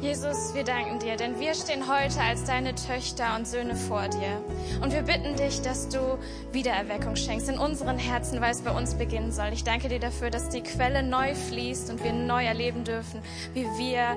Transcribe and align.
Jesus, 0.00 0.54
wir 0.54 0.64
danken 0.64 0.98
dir, 0.98 1.16
denn 1.16 1.38
wir 1.38 1.52
stehen 1.54 1.82
heute 1.86 2.20
als 2.22 2.44
deine 2.44 2.74
Töchter 2.74 3.36
und 3.36 3.46
Söhne 3.46 3.76
vor 3.76 4.08
dir. 4.08 4.42
Und 4.82 4.94
wir 4.94 5.02
bitten 5.02 5.36
dich, 5.36 5.60
dass 5.60 5.90
du 5.90 6.18
Wiedererweckung 6.52 7.16
schenkst 7.16 7.50
in 7.50 7.58
unseren 7.58 7.98
Herzen, 7.98 8.40
weil 8.40 8.50
es 8.50 8.62
bei 8.62 8.70
uns 8.70 8.94
beginnen 8.94 9.30
soll. 9.30 9.50
Ich 9.52 9.62
danke 9.62 9.88
dir 9.88 10.00
dafür, 10.00 10.30
dass 10.30 10.48
die 10.48 10.62
Quelle 10.62 11.02
neu 11.02 11.34
fließt 11.34 11.90
und 11.90 12.02
wir 12.02 12.14
neu 12.14 12.46
erleben 12.46 12.84
dürfen, 12.84 13.20
wie 13.52 13.66
wir 13.76 14.16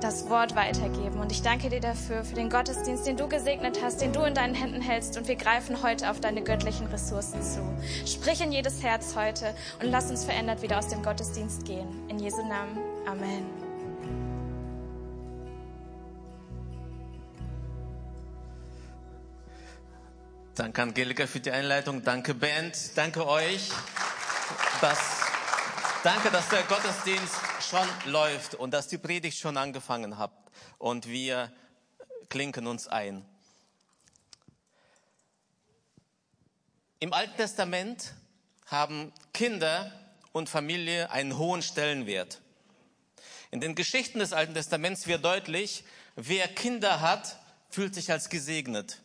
das 0.00 0.30
Wort 0.30 0.54
weitergeben. 0.54 1.18
Und 1.18 1.32
ich 1.32 1.42
danke 1.42 1.68
dir 1.68 1.80
dafür, 1.80 2.22
für 2.22 2.36
den 2.36 2.48
Gottesdienst, 2.48 3.04
den 3.04 3.16
du 3.16 3.26
gesegnet 3.28 3.80
hast, 3.82 4.02
den 4.02 4.12
du 4.12 4.22
in 4.22 4.34
deinen 4.34 4.54
Händen 4.54 4.82
hältst. 4.82 5.18
Und 5.18 5.26
wir 5.26 5.36
greifen 5.36 5.82
heute 5.82 6.10
auf 6.10 6.20
deine 6.20 6.42
göttlichen 6.42 6.86
Ressourcen 6.86 7.42
zu. 7.42 7.60
Sprich 8.06 8.40
in 8.40 8.52
jedes 8.52 8.84
Herz 8.84 9.16
heute 9.16 9.52
und 9.82 9.90
lass 9.90 10.10
uns 10.10 10.24
verändert 10.24 10.62
wieder 10.62 10.78
aus 10.78 10.86
dem 10.88 11.02
Gottesdienst 11.02 11.64
gehen. 11.64 11.88
In 12.08 12.20
Jesu 12.20 12.46
Namen. 12.46 12.78
Amen. 13.04 13.63
Danke 20.54 20.82
Angelika 20.82 21.26
für 21.26 21.40
die 21.40 21.50
Einleitung. 21.50 22.04
Danke 22.04 22.32
Band. 22.32 22.76
Danke 22.94 23.26
euch. 23.26 23.70
Dass, 24.80 24.98
danke, 26.04 26.30
dass 26.30 26.48
der 26.48 26.62
Gottesdienst 26.62 27.34
schon 27.68 27.88
läuft 28.12 28.54
und 28.54 28.70
dass 28.70 28.86
die 28.86 28.98
Predigt 28.98 29.36
schon 29.36 29.56
angefangen 29.56 30.16
hat. 30.16 30.30
Und 30.78 31.08
wir 31.08 31.52
klinken 32.28 32.68
uns 32.68 32.86
ein. 32.86 33.24
Im 37.00 37.12
Alten 37.12 37.36
Testament 37.36 38.14
haben 38.66 39.12
Kinder 39.32 39.90
und 40.30 40.48
Familie 40.48 41.10
einen 41.10 41.36
hohen 41.36 41.62
Stellenwert. 41.62 42.40
In 43.50 43.60
den 43.60 43.74
Geschichten 43.74 44.20
des 44.20 44.32
Alten 44.32 44.54
Testaments 44.54 45.08
wird 45.08 45.24
deutlich, 45.24 45.82
wer 46.14 46.46
Kinder 46.46 47.00
hat, 47.00 47.40
fühlt 47.70 47.92
sich 47.96 48.12
als 48.12 48.28
gesegnet. 48.28 49.00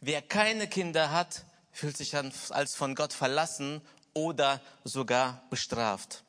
Wer 0.00 0.22
keine 0.22 0.68
Kinder 0.68 1.10
hat, 1.10 1.44
fühlt 1.72 1.96
sich 1.96 2.14
als 2.16 2.74
von 2.74 2.94
Gott 2.94 3.12
verlassen 3.12 3.80
oder 4.14 4.60
sogar 4.84 5.42
bestraft. 5.50 6.22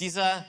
Dieser, 0.00 0.44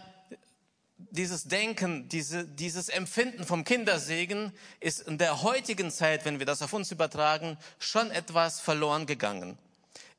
dieses 0.98 1.46
Denken, 1.46 2.08
diese, 2.08 2.46
dieses 2.46 2.90
Empfinden 2.90 3.46
vom 3.46 3.64
Kindersegen 3.64 4.54
ist 4.80 5.02
in 5.02 5.18
der 5.18 5.42
heutigen 5.42 5.90
Zeit, 5.90 6.26
wenn 6.26 6.40
wir 6.40 6.46
das 6.46 6.62
auf 6.62 6.74
uns 6.74 6.92
übertragen, 6.92 7.58
schon 7.80 8.12
etwas 8.12 8.60
verloren 8.60 9.08
gegangen. 9.08 9.58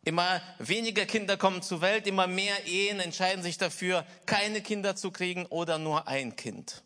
Immer 0.02 0.40
weniger 0.58 1.04
Kinder 1.04 1.36
kommen 1.36 1.62
zur 1.62 1.82
Welt, 1.82 2.06
immer 2.06 2.26
mehr 2.26 2.66
Ehen 2.66 3.00
entscheiden 3.00 3.42
sich 3.42 3.58
dafür, 3.58 4.06
keine 4.26 4.62
Kinder 4.62 4.96
zu 4.96 5.10
kriegen 5.10 5.46
oder 5.46 5.78
nur 5.78 6.08
ein 6.08 6.36
Kind. 6.36 6.82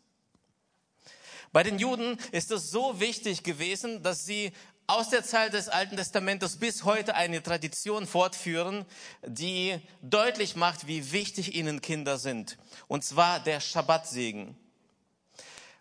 Bei 1.55 1.63
den 1.63 1.79
Juden 1.79 2.19
ist 2.33 2.51
es 2.51 2.73
so 2.73 2.99
wichtig 2.99 3.45
gewesen, 3.45 4.03
dass 4.03 4.27
sie 4.27 4.51
aus 4.89 5.11
der 5.11 5.23
Zeit 5.23 5.53
des 5.53 5.69
Alten 5.69 5.97
Testamentes 5.97 6.57
bis 6.57 6.83
heute 6.83 7.15
eine 7.15 7.45
Tradition 7.45 8.09
fortführen, 8.09 8.85
die 9.25 9.79
deutlich 10.03 10.57
macht, 10.57 10.89
wie 10.89 11.13
wichtig 11.13 11.55
ihnen 11.55 11.81
Kinder 11.81 12.19
sind. 12.19 12.59
Und 12.89 13.05
zwar 13.05 13.39
der 13.39 13.61
Schabbatsegen. 13.61 14.57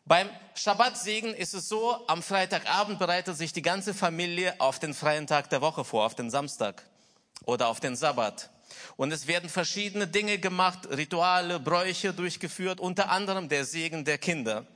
Beim 0.05 0.29
Schabbatsegen 0.53 1.33
ist 1.33 1.55
es 1.55 1.69
so, 1.69 2.05
am 2.07 2.21
Freitagabend 2.21 2.99
bereitet 2.99 3.35
sich 3.35 3.51
die 3.51 3.63
ganze 3.63 3.95
Familie 3.95 4.53
auf 4.59 4.77
den 4.77 4.93
freien 4.93 5.25
Tag 5.25 5.49
der 5.49 5.61
Woche 5.61 5.83
vor, 5.83 6.05
auf 6.05 6.13
den 6.13 6.29
Samstag 6.29 6.83
oder 7.45 7.67
auf 7.67 7.79
den 7.79 7.95
Sabbat. 7.95 8.51
Und 8.95 9.11
es 9.11 9.25
werden 9.25 9.49
verschiedene 9.49 10.05
Dinge 10.05 10.37
gemacht, 10.37 10.87
Rituale, 10.91 11.59
Bräuche 11.59 12.13
durchgeführt, 12.13 12.79
unter 12.79 13.09
anderem 13.09 13.49
der 13.49 13.65
Segen 13.65 14.05
der 14.05 14.19
Kinder. 14.19 14.67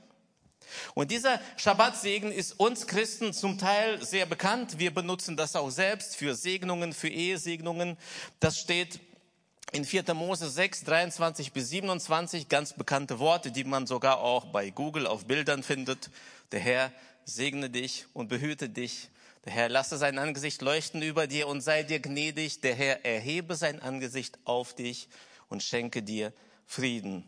Und 0.94 1.10
dieser 1.10 1.40
Schabbatsegen 1.56 2.32
ist 2.32 2.58
uns 2.58 2.86
Christen 2.86 3.32
zum 3.32 3.58
Teil 3.58 4.04
sehr 4.04 4.26
bekannt. 4.26 4.78
Wir 4.78 4.92
benutzen 4.92 5.36
das 5.36 5.56
auch 5.56 5.70
selbst 5.70 6.16
für 6.16 6.34
Segnungen, 6.34 6.92
für 6.92 7.08
Ehesegnungen. 7.08 7.96
Das 8.40 8.58
steht 8.58 9.00
in 9.72 9.84
4. 9.84 10.14
Mose 10.14 10.48
6, 10.48 10.84
23 10.84 11.52
bis 11.52 11.68
27 11.70 12.48
ganz 12.48 12.72
bekannte 12.72 13.18
Worte, 13.18 13.50
die 13.50 13.64
man 13.64 13.86
sogar 13.86 14.20
auch 14.20 14.46
bei 14.46 14.70
Google 14.70 15.06
auf 15.06 15.26
Bildern 15.26 15.62
findet. 15.62 16.10
Der 16.52 16.60
Herr 16.60 16.92
segne 17.24 17.68
dich 17.68 18.06
und 18.14 18.28
behüte 18.28 18.68
dich. 18.68 19.08
Der 19.44 19.52
Herr 19.52 19.68
lasse 19.68 19.96
sein 19.98 20.18
Angesicht 20.18 20.62
leuchten 20.62 21.02
über 21.02 21.26
dir 21.26 21.48
und 21.48 21.60
sei 21.60 21.82
dir 21.82 22.00
gnädig. 22.00 22.60
Der 22.62 22.74
Herr 22.74 23.04
erhebe 23.04 23.54
sein 23.54 23.80
Angesicht 23.80 24.38
auf 24.44 24.74
dich 24.74 25.08
und 25.48 25.62
schenke 25.62 26.02
dir 26.02 26.32
Frieden. 26.66 27.24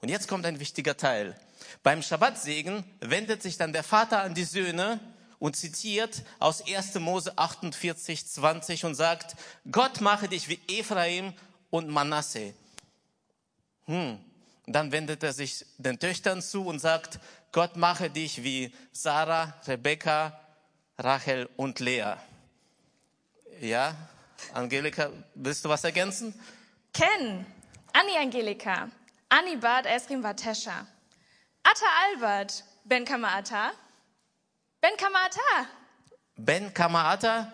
Und 0.00 0.08
jetzt 0.08 0.28
kommt 0.28 0.46
ein 0.46 0.60
wichtiger 0.60 0.96
Teil. 0.96 1.34
Beim 1.82 2.02
Schabbatsegen 2.02 2.84
wendet 3.00 3.42
sich 3.42 3.56
dann 3.56 3.72
der 3.72 3.84
Vater 3.84 4.22
an 4.22 4.34
die 4.34 4.44
Söhne 4.44 5.00
und 5.38 5.56
zitiert 5.56 6.22
aus 6.38 6.66
1. 6.66 6.94
Mose 6.96 7.36
48, 7.36 8.26
20 8.26 8.84
und 8.84 8.94
sagt, 8.94 9.36
Gott 9.70 10.00
mache 10.00 10.28
dich 10.28 10.48
wie 10.48 10.60
Ephraim 10.68 11.32
und 11.70 11.88
Manasse. 11.88 12.54
Hm. 13.86 14.18
Dann 14.66 14.92
wendet 14.92 15.22
er 15.22 15.34
sich 15.34 15.66
den 15.76 15.98
Töchtern 15.98 16.40
zu 16.40 16.64
und 16.64 16.78
sagt, 16.78 17.18
Gott 17.52 17.76
mache 17.76 18.08
dich 18.08 18.42
wie 18.42 18.72
Sarah, 18.92 19.54
Rebekka, 19.66 20.40
Rachel 20.98 21.48
und 21.56 21.80
Lea. 21.80 22.14
Ja, 23.60 23.94
Angelika, 24.52 25.10
willst 25.34 25.64
du 25.64 25.68
was 25.68 25.84
ergänzen? 25.84 26.34
Ken, 26.92 27.44
Anni 27.92 28.16
Angelika, 28.16 28.88
Anni 29.28 29.56
Bad 29.56 29.86
Esrim 29.86 30.22
Vatesha. 30.22 30.86
Atta 31.66 31.86
Albert, 32.10 32.62
Ben 32.84 33.06
Kamaata. 33.06 33.72
Ben 34.82 34.96
Kamaata. 34.98 35.66
Ben 36.36 36.74
Kamaata 36.74 37.50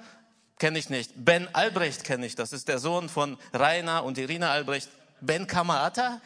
kenne 0.59 0.81
ich 0.81 0.91
nicht. 0.91 1.13
Ben 1.15 1.49
Albrecht 1.55 2.03
kenne 2.03 2.27
ich. 2.27 2.35
Das 2.35 2.53
ist 2.53 2.67
der 2.67 2.81
Sohn 2.81 3.09
von 3.09 3.39
Rainer 3.53 4.03
und 4.03 4.19
Irina 4.19 4.51
Albrecht. 4.51 4.91
Ben 5.21 5.47
Kamaata? 5.47 6.21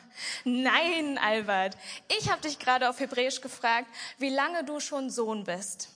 Nein, 0.45 1.19
Albert. 1.19 1.77
Ich 2.19 2.31
habe 2.31 2.41
dich 2.41 2.59
gerade 2.59 2.89
auf 2.89 3.00
Hebräisch 3.00 3.43
gefragt, 3.43 3.89
wie 4.16 4.31
lange 4.31 4.65
du 4.65 4.81
schon 4.81 5.11
Sohn 5.11 5.45
bist. 5.45 5.91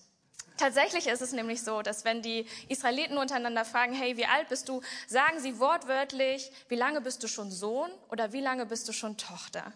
Tatsächlich 0.59 1.07
ist 1.07 1.23
es 1.23 1.33
nämlich 1.33 1.63
so, 1.63 1.81
dass 1.81 2.05
wenn 2.05 2.21
die 2.21 2.47
Israeliten 2.69 3.17
untereinander 3.17 3.65
fragen, 3.65 3.95
hey, 3.95 4.19
wie 4.19 4.27
alt 4.27 4.51
bist 4.51 4.69
du, 4.69 4.83
sagen 5.07 5.41
sie 5.41 5.59
wortwörtlich, 5.59 6.51
wie 6.69 6.77
lange 6.77 7.01
bist 7.01 7.23
du 7.23 7.29
schon 7.29 7.51
Sohn 7.51 7.91
oder 8.11 8.33
wie 8.35 8.41
lange 8.41 8.67
bist 8.67 8.87
du 8.89 8.93
schon 8.93 9.17
Tochter. 9.17 9.73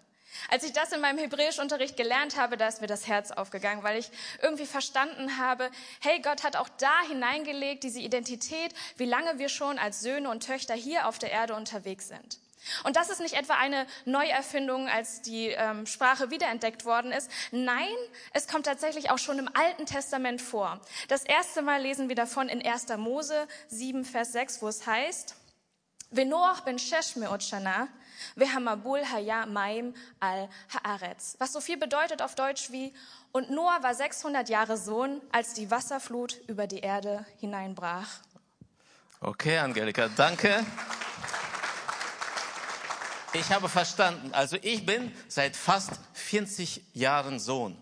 Als 0.49 0.65
ich 0.65 0.73
das 0.73 0.93
in 0.93 1.01
meinem 1.01 1.19
Hebräischunterricht 1.19 1.97
gelernt 1.97 2.37
habe, 2.37 2.57
da 2.57 2.69
ist 2.69 2.81
mir 2.81 2.87
das 2.87 3.07
Herz 3.07 3.31
aufgegangen, 3.31 3.83
weil 3.83 3.99
ich 3.99 4.11
irgendwie 4.43 4.67
verstanden 4.67 5.39
habe, 5.39 5.71
hey, 6.01 6.21
Gott 6.21 6.43
hat 6.45 6.57
auch 6.57 6.69
da 6.79 7.03
hineingelegt, 7.09 7.85
diese 7.85 8.01
Identität, 8.01 8.75
wie 8.97 9.07
lange 9.07 9.39
wir 9.39 9.49
schon 9.49 9.79
als 9.79 10.01
Söhne 10.01 10.31
und 10.31 10.45
Töchter 10.45 10.75
hier 10.75 11.07
auf 11.07 11.19
der 11.19 11.31
Erde 11.31 11.55
unterwegs 11.55 12.09
sind. 12.09 12.39
Und 12.85 12.97
das 12.97 13.11
ist 13.11 13.21
nicht 13.21 13.35
etwa 13.35 13.55
eine 13.55 13.87
Neuerfindung, 14.05 14.89
als 14.89 15.21
die 15.23 15.49
ähm, 15.49 15.87
Sprache 15.87 16.31
wiederentdeckt 16.31 16.85
worden 16.85 17.13
ist. 17.13 17.31
Nein, 17.51 17.89
es 18.33 18.47
kommt 18.47 18.67
tatsächlich 18.67 19.11
auch 19.11 19.19
schon 19.19 19.39
im 19.39 19.51
Alten 19.55 19.87
Testament 19.87 20.41
vor. 20.41 20.81
Das 21.09 21.25
erste 21.25 21.63
Mal 21.63 21.83
lesen 21.83 22.09
wir 22.09 22.17
davon 22.17 22.49
in 22.49 22.65
1. 22.65 22.87
Mose 22.99 23.49
7, 23.69 24.05
Vers 24.05 24.33
6, 24.33 24.63
wo 24.63 24.69
es 24.69 24.87
heißt, 24.87 25.37
Venoach 26.11 26.61
ben 26.61 26.79
Shesh 26.79 27.17
meot 27.17 27.43
shana, 27.43 27.89
Vehamabul 28.37 29.05
haya 29.05 29.47
maim 29.47 29.95
al 30.21 30.49
haaretz. 30.69 31.37
Was 31.39 31.53
so 31.53 31.61
viel 31.61 31.77
bedeutet 31.77 32.23
auf 32.23 32.35
Deutsch 32.35 32.71
wie, 32.71 32.93
und 33.33 33.51
Noah 33.51 33.83
war 33.83 33.95
600 33.95 34.49
Jahre 34.49 34.77
Sohn, 34.77 35.21
als 35.33 35.55
die 35.55 35.71
Wasserflut 35.71 36.41
über 36.47 36.67
die 36.67 36.81
Erde 36.81 37.25
hineinbrach. 37.41 38.09
Okay, 39.21 39.59
Angelika, 39.59 40.09
danke. 40.09 40.65
Ich 43.35 43.51
habe 43.51 43.69
verstanden. 43.69 44.35
Also 44.35 44.57
ich 44.61 44.85
bin 44.85 45.13
seit 45.29 45.57
fast 45.57 45.93
40 46.13 46.83
Jahren 46.93 47.39
Sohn. 47.39 47.77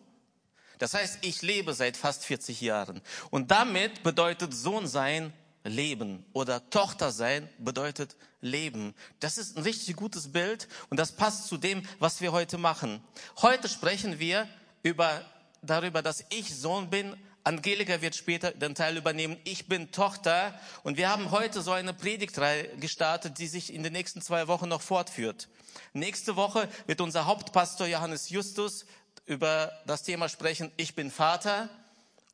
Das 0.78 0.94
heißt, 0.94 1.18
ich 1.22 1.42
lebe 1.42 1.74
seit 1.74 1.96
fast 1.96 2.24
40 2.24 2.60
Jahren. 2.60 3.02
Und 3.30 3.50
damit 3.50 4.02
bedeutet 4.02 4.54
Sohn 4.54 4.86
sein 4.86 5.32
Leben 5.64 6.24
oder 6.32 6.70
Tochter 6.70 7.12
sein 7.12 7.48
bedeutet 7.58 8.16
Leben. 8.40 8.94
Das 9.20 9.38
ist 9.38 9.56
ein 9.56 9.62
richtig 9.62 9.96
gutes 9.96 10.32
Bild 10.32 10.68
und 10.88 10.98
das 10.98 11.12
passt 11.12 11.48
zu 11.48 11.56
dem, 11.56 11.82
was 11.98 12.20
wir 12.20 12.32
heute 12.32 12.58
machen. 12.58 13.02
Heute 13.42 13.68
sprechen 13.68 14.18
wir 14.18 14.48
über, 14.82 15.24
darüber, 15.62 16.02
dass 16.02 16.24
ich 16.30 16.54
Sohn 16.54 16.88
bin. 16.88 17.14
Angelika 17.44 18.00
wird 18.00 18.14
später 18.14 18.52
den 18.52 18.74
Teil 18.74 18.96
übernehmen. 18.96 19.36
Ich 19.44 19.66
bin 19.66 19.92
Tochter 19.92 20.58
und 20.82 20.96
wir 20.96 21.10
haben 21.10 21.30
heute 21.30 21.62
so 21.62 21.72
eine 21.72 21.92
Predigtreihe 21.94 22.76
gestartet, 22.76 23.38
die 23.38 23.46
sich 23.46 23.72
in 23.72 23.82
den 23.82 23.92
nächsten 23.92 24.22
zwei 24.22 24.48
Wochen 24.48 24.68
noch 24.68 24.82
fortführt. 24.82 25.48
Nächste 25.92 26.36
Woche 26.36 26.68
wird 26.86 27.00
unser 27.00 27.26
Hauptpastor 27.26 27.86
Johannes 27.86 28.30
Justus 28.30 28.86
über 29.26 29.72
das 29.86 30.02
Thema 30.02 30.28
sprechen, 30.28 30.72
ich 30.76 30.94
bin 30.94 31.10
Vater. 31.10 31.68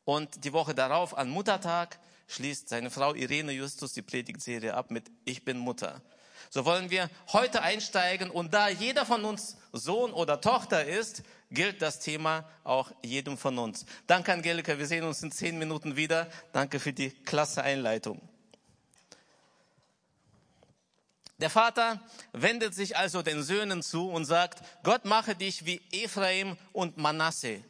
Und 0.04 0.44
die 0.44 0.52
Woche 0.52 0.72
darauf 0.72 1.18
an 1.18 1.28
Muttertag 1.28 1.98
schließt 2.26 2.68
seine 2.68 2.90
Frau 2.90 3.14
Irene 3.14 3.52
Justus 3.52 3.92
die 3.92 4.02
Predigtserie 4.02 4.74
ab 4.74 4.90
mit 4.90 5.10
Ich 5.24 5.44
bin 5.44 5.58
Mutter. 5.58 6.02
So 6.50 6.64
wollen 6.64 6.90
wir 6.90 7.10
heute 7.32 7.62
einsteigen 7.62 8.30
und 8.30 8.54
da 8.54 8.68
jeder 8.68 9.04
von 9.04 9.24
uns 9.24 9.56
Sohn 9.72 10.12
oder 10.12 10.40
Tochter 10.40 10.84
ist, 10.84 11.22
gilt 11.50 11.82
das 11.82 11.98
Thema 11.98 12.48
auch 12.64 12.92
jedem 13.02 13.36
von 13.38 13.58
uns. 13.58 13.84
Danke, 14.06 14.32
Angelika. 14.32 14.78
Wir 14.78 14.86
sehen 14.86 15.04
uns 15.04 15.22
in 15.22 15.32
zehn 15.32 15.58
Minuten 15.58 15.96
wieder. 15.96 16.28
Danke 16.52 16.80
für 16.80 16.92
die 16.92 17.10
klasse 17.10 17.62
Einleitung. 17.62 18.20
Der 21.38 21.50
Vater 21.50 22.00
wendet 22.32 22.74
sich 22.74 22.96
also 22.96 23.22
den 23.22 23.42
Söhnen 23.42 23.82
zu 23.82 24.08
und 24.08 24.24
sagt, 24.24 24.62
Gott 24.82 25.04
mache 25.04 25.34
dich 25.34 25.66
wie 25.66 25.82
Ephraim 25.92 26.56
und 26.72 26.96
Manasse. 26.96 27.62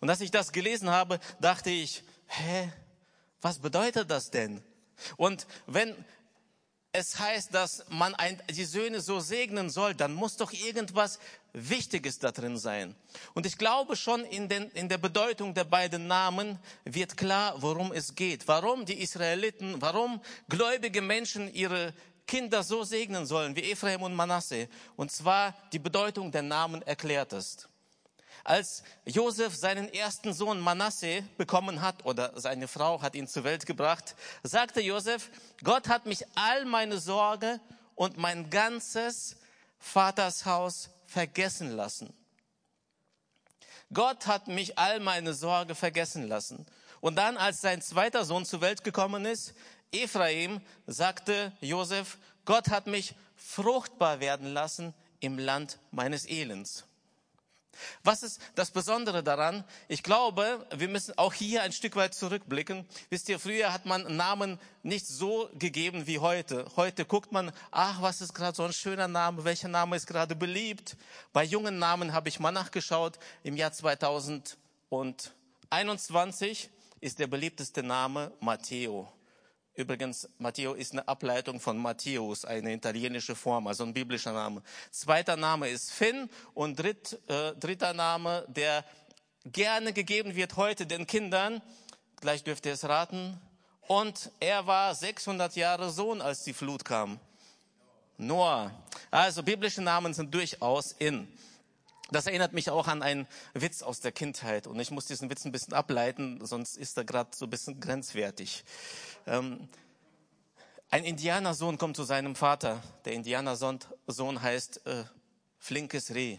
Und 0.00 0.10
als 0.10 0.20
ich 0.20 0.32
das 0.32 0.50
gelesen 0.50 0.90
habe, 0.90 1.20
dachte 1.40 1.70
ich, 1.70 2.02
hä, 2.26 2.72
was 3.42 3.58
bedeutet 3.58 4.10
das 4.10 4.30
denn? 4.30 4.62
Und 5.16 5.46
wenn 5.66 5.94
es 6.92 7.18
heißt, 7.18 7.54
dass 7.54 7.84
man 7.88 8.14
ein, 8.14 8.40
die 8.50 8.66
Söhne 8.66 9.00
so 9.00 9.18
segnen 9.18 9.70
soll, 9.70 9.94
dann 9.94 10.12
muss 10.12 10.36
doch 10.36 10.52
irgendwas 10.52 11.18
Wichtiges 11.54 12.18
da 12.18 12.32
drin 12.32 12.58
sein. 12.58 12.94
Und 13.32 13.46
ich 13.46 13.56
glaube 13.56 13.96
schon 13.96 14.24
in, 14.26 14.48
den, 14.48 14.70
in 14.70 14.88
der 14.90 14.98
Bedeutung 14.98 15.54
der 15.54 15.64
beiden 15.64 16.06
Namen 16.06 16.58
wird 16.84 17.16
klar, 17.16 17.60
worum 17.62 17.92
es 17.92 18.14
geht. 18.14 18.46
Warum 18.46 18.84
die 18.84 19.00
Israeliten, 19.00 19.80
warum 19.80 20.20
gläubige 20.48 21.00
Menschen 21.00 21.52
ihre 21.52 21.94
Kinder 22.26 22.62
so 22.62 22.84
segnen 22.84 23.26
sollen 23.26 23.56
wie 23.56 23.72
Ephraim 23.72 24.02
und 24.02 24.14
Manasse. 24.14 24.68
Und 24.96 25.10
zwar 25.10 25.54
die 25.72 25.78
Bedeutung 25.78 26.30
der 26.30 26.42
Namen 26.42 26.82
erklärt 26.82 27.32
ist. 27.32 27.68
Als 28.44 28.82
Josef 29.04 29.54
seinen 29.54 29.92
ersten 29.92 30.32
Sohn 30.32 30.60
Manasse 30.60 31.22
bekommen 31.36 31.80
hat 31.80 32.04
oder 32.04 32.38
seine 32.40 32.66
Frau 32.66 33.00
hat 33.00 33.14
ihn 33.14 33.28
zur 33.28 33.44
Welt 33.44 33.66
gebracht, 33.66 34.16
sagte 34.42 34.80
Josef, 34.80 35.30
Gott 35.62 35.88
hat 35.88 36.06
mich 36.06 36.24
all 36.34 36.64
meine 36.64 36.98
Sorge 36.98 37.60
und 37.94 38.18
mein 38.18 38.50
ganzes 38.50 39.36
Vatershaus 39.78 40.90
vergessen 41.06 41.70
lassen. 41.70 42.12
Gott 43.92 44.26
hat 44.26 44.48
mich 44.48 44.78
all 44.78 45.00
meine 45.00 45.34
Sorge 45.34 45.74
vergessen 45.74 46.26
lassen. 46.26 46.66
Und 47.00 47.16
dann, 47.16 47.36
als 47.36 47.60
sein 47.60 47.82
zweiter 47.82 48.24
Sohn 48.24 48.46
zur 48.46 48.60
Welt 48.60 48.84
gekommen 48.84 49.24
ist, 49.24 49.54
Ephraim, 49.92 50.60
sagte 50.86 51.52
Josef, 51.60 52.16
Gott 52.44 52.70
hat 52.70 52.86
mich 52.86 53.14
fruchtbar 53.36 54.20
werden 54.20 54.52
lassen 54.52 54.94
im 55.20 55.38
Land 55.38 55.78
meines 55.90 56.26
Elends. 56.26 56.84
Was 58.04 58.22
ist 58.22 58.40
das 58.54 58.70
Besondere 58.70 59.22
daran? 59.22 59.64
Ich 59.88 60.02
glaube, 60.02 60.66
wir 60.74 60.88
müssen 60.88 61.16
auch 61.18 61.32
hier 61.32 61.62
ein 61.62 61.72
Stück 61.72 61.96
weit 61.96 62.14
zurückblicken. 62.14 62.86
Wisst 63.10 63.28
ihr, 63.28 63.38
früher 63.38 63.72
hat 63.72 63.86
man 63.86 64.16
Namen 64.16 64.58
nicht 64.82 65.06
so 65.06 65.48
gegeben 65.58 66.06
wie 66.06 66.18
heute. 66.18 66.66
Heute 66.76 67.04
guckt 67.04 67.32
man, 67.32 67.52
ach, 67.70 68.02
was 68.02 68.20
ist 68.20 68.34
gerade 68.34 68.56
so 68.56 68.64
ein 68.64 68.72
schöner 68.72 69.08
Name, 69.08 69.44
welcher 69.44 69.68
Name 69.68 69.96
ist 69.96 70.06
gerade 70.06 70.34
beliebt. 70.34 70.96
Bei 71.32 71.44
jungen 71.44 71.78
Namen 71.78 72.12
habe 72.12 72.28
ich 72.28 72.40
mal 72.40 72.52
nachgeschaut. 72.52 73.18
Im 73.42 73.56
Jahr 73.56 73.72
2021 73.72 76.70
ist 77.00 77.18
der 77.18 77.26
beliebteste 77.26 77.82
Name 77.82 78.32
Matteo. 78.40 79.12
Übrigens, 79.74 80.28
Matteo 80.38 80.74
ist 80.74 80.92
eine 80.92 81.08
Ableitung 81.08 81.58
von 81.58 81.78
Matthäus, 81.78 82.44
eine 82.44 82.74
italienische 82.74 83.34
Form, 83.34 83.66
also 83.66 83.84
ein 83.84 83.94
biblischer 83.94 84.32
Name. 84.32 84.62
Zweiter 84.90 85.36
Name 85.36 85.68
ist 85.68 85.92
Finn 85.92 86.28
und 86.52 86.78
dritt, 86.78 87.18
äh, 87.28 87.54
dritter 87.54 87.94
Name, 87.94 88.44
der 88.48 88.84
gerne 89.46 89.94
gegeben 89.94 90.36
wird 90.36 90.56
heute 90.56 90.86
den 90.86 91.06
Kindern, 91.06 91.62
gleich 92.20 92.44
dürft 92.44 92.66
ihr 92.66 92.74
es 92.74 92.84
raten, 92.84 93.40
und 93.88 94.30
er 94.40 94.66
war 94.66 94.94
600 94.94 95.56
Jahre 95.56 95.90
Sohn, 95.90 96.20
als 96.20 96.44
die 96.44 96.52
Flut 96.52 96.84
kam. 96.84 97.18
Noah. 98.18 98.70
Also 99.10 99.42
biblische 99.42 99.82
Namen 99.82 100.12
sind 100.12 100.34
durchaus 100.34 100.92
in. 100.92 101.28
Das 102.12 102.26
erinnert 102.26 102.52
mich 102.52 102.68
auch 102.68 102.88
an 102.88 103.02
einen 103.02 103.26
Witz 103.54 103.82
aus 103.82 104.00
der 104.00 104.12
Kindheit 104.12 104.66
und 104.66 104.78
ich 104.78 104.90
muss 104.90 105.06
diesen 105.06 105.30
Witz 105.30 105.46
ein 105.46 105.52
bisschen 105.52 105.72
ableiten, 105.72 106.44
sonst 106.44 106.76
ist 106.76 106.98
er 106.98 107.04
gerade 107.04 107.30
so 107.34 107.46
ein 107.46 107.50
bisschen 107.50 107.80
grenzwertig. 107.80 108.64
Ähm, 109.26 109.68
ein 110.90 111.04
Indianersohn 111.04 111.78
kommt 111.78 111.96
zu 111.96 112.04
seinem 112.04 112.34
Vater. 112.36 112.82
Der 113.04 113.12
Indianersohn 113.14 114.42
heißt 114.42 114.86
äh, 114.86 115.04
Flinkes 115.58 116.14
Reh 116.14 116.38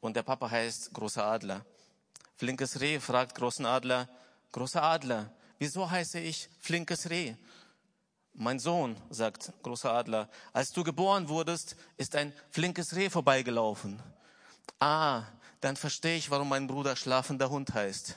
und 0.00 0.16
der 0.16 0.22
Papa 0.22 0.50
heißt 0.50 0.92
Großer 0.92 1.24
Adler. 1.24 1.64
Flinkes 2.36 2.80
Reh 2.80 2.98
fragt 2.98 3.36
Großen 3.36 3.64
Adler, 3.64 4.08
Großer 4.50 4.82
Adler, 4.82 5.32
wieso 5.58 5.88
heiße 5.88 6.18
ich 6.18 6.48
Flinkes 6.58 7.08
Reh? 7.08 7.34
Mein 8.34 8.58
Sohn, 8.58 8.96
sagt 9.10 9.52
Großer 9.62 9.92
Adler, 9.92 10.28
als 10.52 10.72
du 10.72 10.82
geboren 10.82 11.28
wurdest, 11.28 11.76
ist 11.98 12.16
ein 12.16 12.32
flinkes 12.50 12.96
Reh 12.96 13.10
vorbeigelaufen. 13.10 14.02
Ah, 14.80 15.24
dann 15.60 15.76
verstehe 15.76 16.16
ich, 16.16 16.30
warum 16.30 16.48
mein 16.48 16.66
Bruder 16.66 16.96
schlafender 16.96 17.50
Hund 17.50 17.74
heißt. 17.74 18.16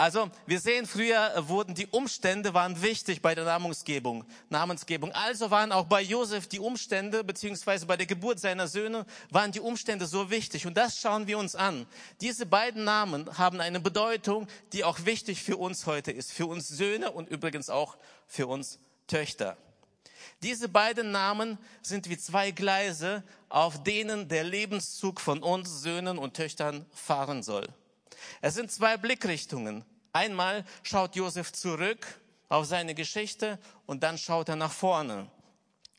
Also, 0.00 0.30
wir 0.46 0.58
sehen, 0.60 0.86
früher 0.86 1.30
wurden 1.46 1.74
die 1.74 1.86
Umstände 1.88 2.54
waren 2.54 2.80
wichtig 2.80 3.20
bei 3.20 3.34
der 3.34 3.44
Namensgebung, 3.44 4.24
Namensgebung. 4.48 5.12
Also 5.12 5.50
waren 5.50 5.72
auch 5.72 5.84
bei 5.84 6.00
Josef 6.00 6.46
die 6.46 6.58
Umstände, 6.58 7.22
beziehungsweise 7.22 7.84
bei 7.84 7.98
der 7.98 8.06
Geburt 8.06 8.40
seiner 8.40 8.66
Söhne, 8.66 9.04
waren 9.28 9.52
die 9.52 9.60
Umstände 9.60 10.06
so 10.06 10.30
wichtig. 10.30 10.66
Und 10.66 10.78
das 10.78 10.98
schauen 10.98 11.26
wir 11.26 11.36
uns 11.36 11.54
an. 11.54 11.86
Diese 12.22 12.46
beiden 12.46 12.84
Namen 12.84 13.36
haben 13.36 13.60
eine 13.60 13.78
Bedeutung, 13.78 14.48
die 14.72 14.84
auch 14.84 15.04
wichtig 15.04 15.42
für 15.42 15.58
uns 15.58 15.84
heute 15.84 16.12
ist. 16.12 16.32
Für 16.32 16.46
uns 16.46 16.68
Söhne 16.68 17.10
und 17.10 17.28
übrigens 17.28 17.68
auch 17.68 17.98
für 18.26 18.46
uns 18.46 18.78
Töchter. 19.06 19.58
Diese 20.42 20.70
beiden 20.70 21.10
Namen 21.10 21.58
sind 21.82 22.08
wie 22.08 22.16
zwei 22.16 22.52
Gleise, 22.52 23.22
auf 23.50 23.82
denen 23.82 24.28
der 24.28 24.44
Lebenszug 24.44 25.20
von 25.20 25.42
uns 25.42 25.82
Söhnen 25.82 26.16
und 26.16 26.32
Töchtern 26.32 26.86
fahren 26.90 27.42
soll. 27.42 27.68
Es 28.40 28.54
sind 28.54 28.70
zwei 28.70 28.96
Blickrichtungen. 28.96 29.84
Einmal 30.12 30.64
schaut 30.82 31.16
Josef 31.16 31.52
zurück 31.52 32.06
auf 32.48 32.66
seine 32.66 32.94
Geschichte 32.94 33.58
und 33.86 34.02
dann 34.02 34.18
schaut 34.18 34.48
er 34.48 34.56
nach 34.56 34.72
vorne. 34.72 35.30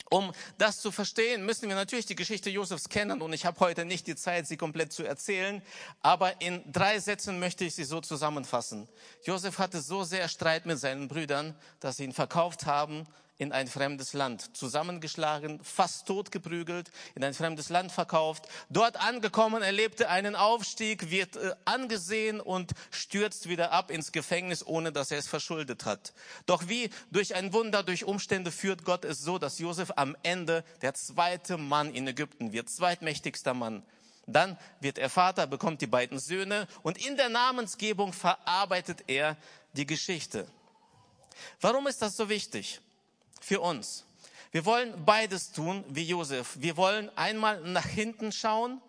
Um 0.09 0.33
das 0.57 0.81
zu 0.81 0.91
verstehen, 0.91 1.45
müssen 1.45 1.69
wir 1.69 1.75
natürlich 1.75 2.05
die 2.05 2.17
Geschichte 2.17 2.49
Josefs 2.49 2.89
kennen 2.89 3.21
und 3.21 3.31
ich 3.31 3.45
habe 3.45 3.57
heute 3.61 3.85
nicht 3.85 4.07
die 4.07 4.17
Zeit, 4.17 4.45
sie 4.45 4.57
komplett 4.57 4.91
zu 4.91 5.03
erzählen, 5.03 5.61
aber 6.01 6.41
in 6.41 6.61
drei 6.69 6.99
Sätzen 6.99 7.39
möchte 7.39 7.63
ich 7.63 7.75
sie 7.75 7.85
so 7.85 8.01
zusammenfassen. 8.01 8.89
Josef 9.23 9.57
hatte 9.57 9.79
so 9.79 10.03
sehr 10.03 10.27
Streit 10.27 10.65
mit 10.65 10.79
seinen 10.79 11.07
Brüdern, 11.07 11.55
dass 11.79 11.95
sie 11.95 12.03
ihn 12.03 12.11
verkauft 12.11 12.65
haben, 12.65 13.07
in 13.41 13.51
ein 13.51 13.67
fremdes 13.67 14.13
Land, 14.13 14.55
zusammengeschlagen, 14.55 15.59
fast 15.63 16.05
tot 16.05 16.31
geprügelt, 16.31 16.91
in 17.15 17.23
ein 17.23 17.33
fremdes 17.33 17.69
Land 17.69 17.91
verkauft, 17.91 18.47
dort 18.69 18.97
angekommen, 18.97 19.63
erlebte 19.63 20.09
einen 20.09 20.35
Aufstieg, 20.35 21.09
wird 21.09 21.37
äh, 21.37 21.55
angesehen 21.65 22.39
und 22.39 22.73
stürzt 22.91 23.49
wieder 23.49 23.71
ab 23.71 23.89
ins 23.89 24.11
Gefängnis, 24.11 24.63
ohne 24.63 24.91
dass 24.91 25.09
er 25.09 25.17
es 25.17 25.27
verschuldet 25.27 25.85
hat. 25.85 26.13
Doch 26.45 26.67
wie 26.67 26.91
durch 27.09 27.33
ein 27.33 27.51
Wunder, 27.51 27.81
durch 27.81 28.03
Umstände 28.03 28.51
führt 28.51 28.85
Gott 28.85 29.05
es 29.05 29.23
so, 29.23 29.39
dass 29.39 29.57
Josef 29.57 29.91
am 29.95 30.15
Ende 30.21 30.63
der 30.83 30.93
zweite 30.93 31.57
Mann 31.57 31.95
in 31.95 32.07
Ägypten 32.07 32.53
wird, 32.53 32.69
zweitmächtigster 32.69 33.55
Mann. 33.55 33.81
Dann 34.27 34.55
wird 34.81 34.99
er 34.99 35.09
Vater, 35.09 35.47
bekommt 35.47 35.81
die 35.81 35.87
beiden 35.87 36.19
Söhne 36.19 36.67
und 36.83 37.03
in 37.03 37.17
der 37.17 37.29
Namensgebung 37.29 38.13
verarbeitet 38.13 39.05
er 39.07 39.35
die 39.73 39.87
Geschichte. 39.87 40.47
Warum 41.59 41.87
ist 41.87 42.03
das 42.03 42.15
so 42.15 42.29
wichtig? 42.29 42.79
Für 43.41 43.59
uns. 43.59 44.05
Wir 44.51 44.65
wollen 44.65 45.05
beides 45.05 45.51
tun 45.51 45.83
wie 45.89 46.03
Josef. 46.03 46.55
Wir 46.59 46.77
wollen 46.77 47.09
einmal 47.17 47.61
nach 47.61 47.85
hinten 47.85 48.31
schauen. 48.31 48.81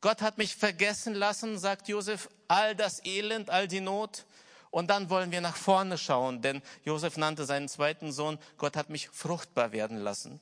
Gott 0.00 0.22
hat 0.22 0.38
mich 0.38 0.54
vergessen 0.54 1.14
lassen, 1.14 1.58
sagt 1.58 1.88
Josef, 1.88 2.28
all 2.46 2.74
das 2.74 3.04
Elend, 3.04 3.50
all 3.50 3.68
die 3.68 3.80
Not. 3.80 4.24
Und 4.70 4.88
dann 4.88 5.10
wollen 5.10 5.32
wir 5.32 5.40
nach 5.40 5.56
vorne 5.56 5.96
schauen, 5.96 6.42
denn 6.42 6.62
Josef 6.84 7.16
nannte 7.16 7.46
seinen 7.46 7.68
zweiten 7.68 8.12
Sohn, 8.12 8.38
Gott 8.58 8.76
hat 8.76 8.90
mich 8.90 9.08
fruchtbar 9.08 9.72
werden 9.72 9.98
lassen. 9.98 10.40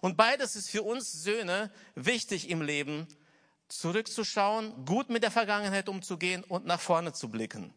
Und 0.00 0.16
beides 0.16 0.56
ist 0.56 0.70
für 0.70 0.82
uns 0.82 1.12
Söhne 1.12 1.70
wichtig 1.94 2.48
im 2.48 2.62
Leben, 2.62 3.06
zurückzuschauen, 3.68 4.86
gut 4.86 5.10
mit 5.10 5.22
der 5.22 5.30
Vergangenheit 5.30 5.88
umzugehen 5.88 6.44
und 6.44 6.64
nach 6.64 6.80
vorne 6.80 7.12
zu 7.12 7.28
blicken. 7.28 7.74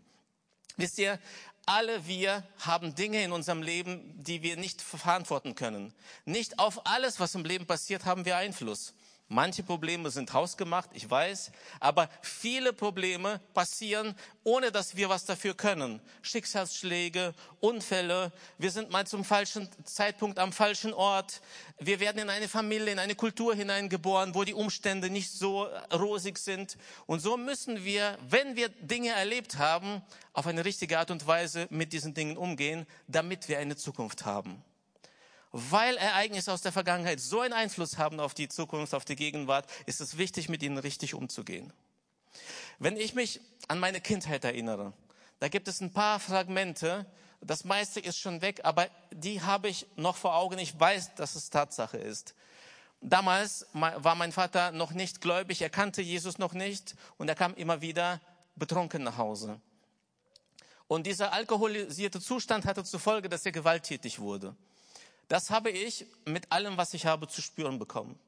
Wisst 0.77 0.97
ihr, 0.97 1.19
alle 1.65 2.07
wir 2.07 2.43
haben 2.59 2.95
Dinge 2.95 3.23
in 3.23 3.31
unserem 3.31 3.61
Leben, 3.61 4.23
die 4.23 4.41
wir 4.41 4.57
nicht 4.57 4.81
verantworten 4.81 5.55
können. 5.55 5.93
Nicht 6.25 6.59
auf 6.59 6.85
alles, 6.85 7.19
was 7.19 7.35
im 7.35 7.45
Leben 7.45 7.65
passiert, 7.65 8.05
haben 8.05 8.25
wir 8.25 8.37
Einfluss. 8.37 8.93
Manche 9.33 9.63
Probleme 9.63 10.09
sind 10.09 10.33
hausgemacht, 10.33 10.89
ich 10.91 11.09
weiß, 11.09 11.53
aber 11.79 12.09
viele 12.21 12.73
Probleme 12.73 13.39
passieren, 13.53 14.13
ohne 14.43 14.73
dass 14.73 14.97
wir 14.97 15.07
was 15.07 15.23
dafür 15.23 15.53
können. 15.53 16.01
Schicksalsschläge, 16.21 17.33
Unfälle, 17.61 18.33
wir 18.57 18.71
sind 18.71 18.89
mal 18.89 19.07
zum 19.07 19.23
falschen 19.23 19.69
Zeitpunkt 19.85 20.37
am 20.37 20.51
falschen 20.51 20.93
Ort, 20.93 21.41
wir 21.79 22.01
werden 22.01 22.17
in 22.17 22.29
eine 22.29 22.49
Familie, 22.49 22.91
in 22.91 22.99
eine 22.99 23.15
Kultur 23.15 23.55
hineingeboren, 23.55 24.35
wo 24.35 24.43
die 24.43 24.53
Umstände 24.53 25.09
nicht 25.09 25.31
so 25.31 25.65
rosig 25.93 26.37
sind. 26.37 26.77
Und 27.05 27.21
so 27.21 27.37
müssen 27.37 27.85
wir, 27.85 28.17
wenn 28.27 28.57
wir 28.57 28.67
Dinge 28.67 29.11
erlebt 29.11 29.57
haben, 29.57 30.01
auf 30.33 30.45
eine 30.45 30.65
richtige 30.65 30.99
Art 30.99 31.09
und 31.09 31.25
Weise 31.25 31.67
mit 31.69 31.93
diesen 31.93 32.13
Dingen 32.13 32.35
umgehen, 32.35 32.85
damit 33.07 33.47
wir 33.47 33.59
eine 33.59 33.77
Zukunft 33.77 34.25
haben. 34.25 34.61
Weil 35.51 35.97
Ereignisse 35.97 36.51
aus 36.51 36.61
der 36.61 36.71
Vergangenheit 36.71 37.19
so 37.19 37.41
einen 37.41 37.53
Einfluss 37.53 37.97
haben 37.97 38.19
auf 38.19 38.33
die 38.33 38.47
Zukunft, 38.47 38.93
auf 38.93 39.05
die 39.05 39.15
Gegenwart, 39.15 39.69
ist 39.85 40.01
es 40.01 40.17
wichtig, 40.17 40.49
mit 40.49 40.63
ihnen 40.63 40.77
richtig 40.77 41.13
umzugehen. 41.13 41.73
Wenn 42.79 42.97
ich 42.97 43.13
mich 43.13 43.41
an 43.67 43.79
meine 43.79 44.01
Kindheit 44.01 44.43
erinnere, 44.43 44.93
da 45.39 45.49
gibt 45.49 45.67
es 45.67 45.81
ein 45.81 45.91
paar 45.91 46.19
Fragmente, 46.19 47.05
das 47.41 47.63
meiste 47.63 47.99
ist 47.99 48.19
schon 48.19 48.41
weg, 48.41 48.61
aber 48.63 48.87
die 49.11 49.41
habe 49.41 49.67
ich 49.67 49.87
noch 49.95 50.15
vor 50.15 50.35
Augen. 50.35 50.59
Ich 50.59 50.79
weiß, 50.79 51.15
dass 51.15 51.35
es 51.35 51.49
Tatsache 51.49 51.97
ist. 51.97 52.35
Damals 53.01 53.65
war 53.73 54.13
mein 54.13 54.31
Vater 54.31 54.71
noch 54.71 54.91
nicht 54.91 55.21
gläubig, 55.21 55.61
er 55.63 55.71
kannte 55.71 56.03
Jesus 56.03 56.37
noch 56.37 56.53
nicht 56.53 56.95
und 57.17 57.27
er 57.27 57.35
kam 57.35 57.55
immer 57.55 57.81
wieder 57.81 58.21
betrunken 58.55 59.01
nach 59.01 59.17
Hause. 59.17 59.59
Und 60.87 61.07
dieser 61.07 61.33
alkoholisierte 61.33 62.21
Zustand 62.21 62.65
hatte 62.65 62.83
zur 62.83 62.99
Folge, 62.99 63.27
dass 63.27 63.45
er 63.45 63.51
gewalttätig 63.51 64.19
wurde. 64.19 64.55
Das 65.31 65.49
habe 65.49 65.69
ich 65.69 66.07
mit 66.25 66.51
allem, 66.51 66.75
was 66.75 66.93
ich 66.93 67.05
habe, 67.05 67.25
zu 67.25 67.41
spüren 67.41 67.79
bekommen. 67.79 68.19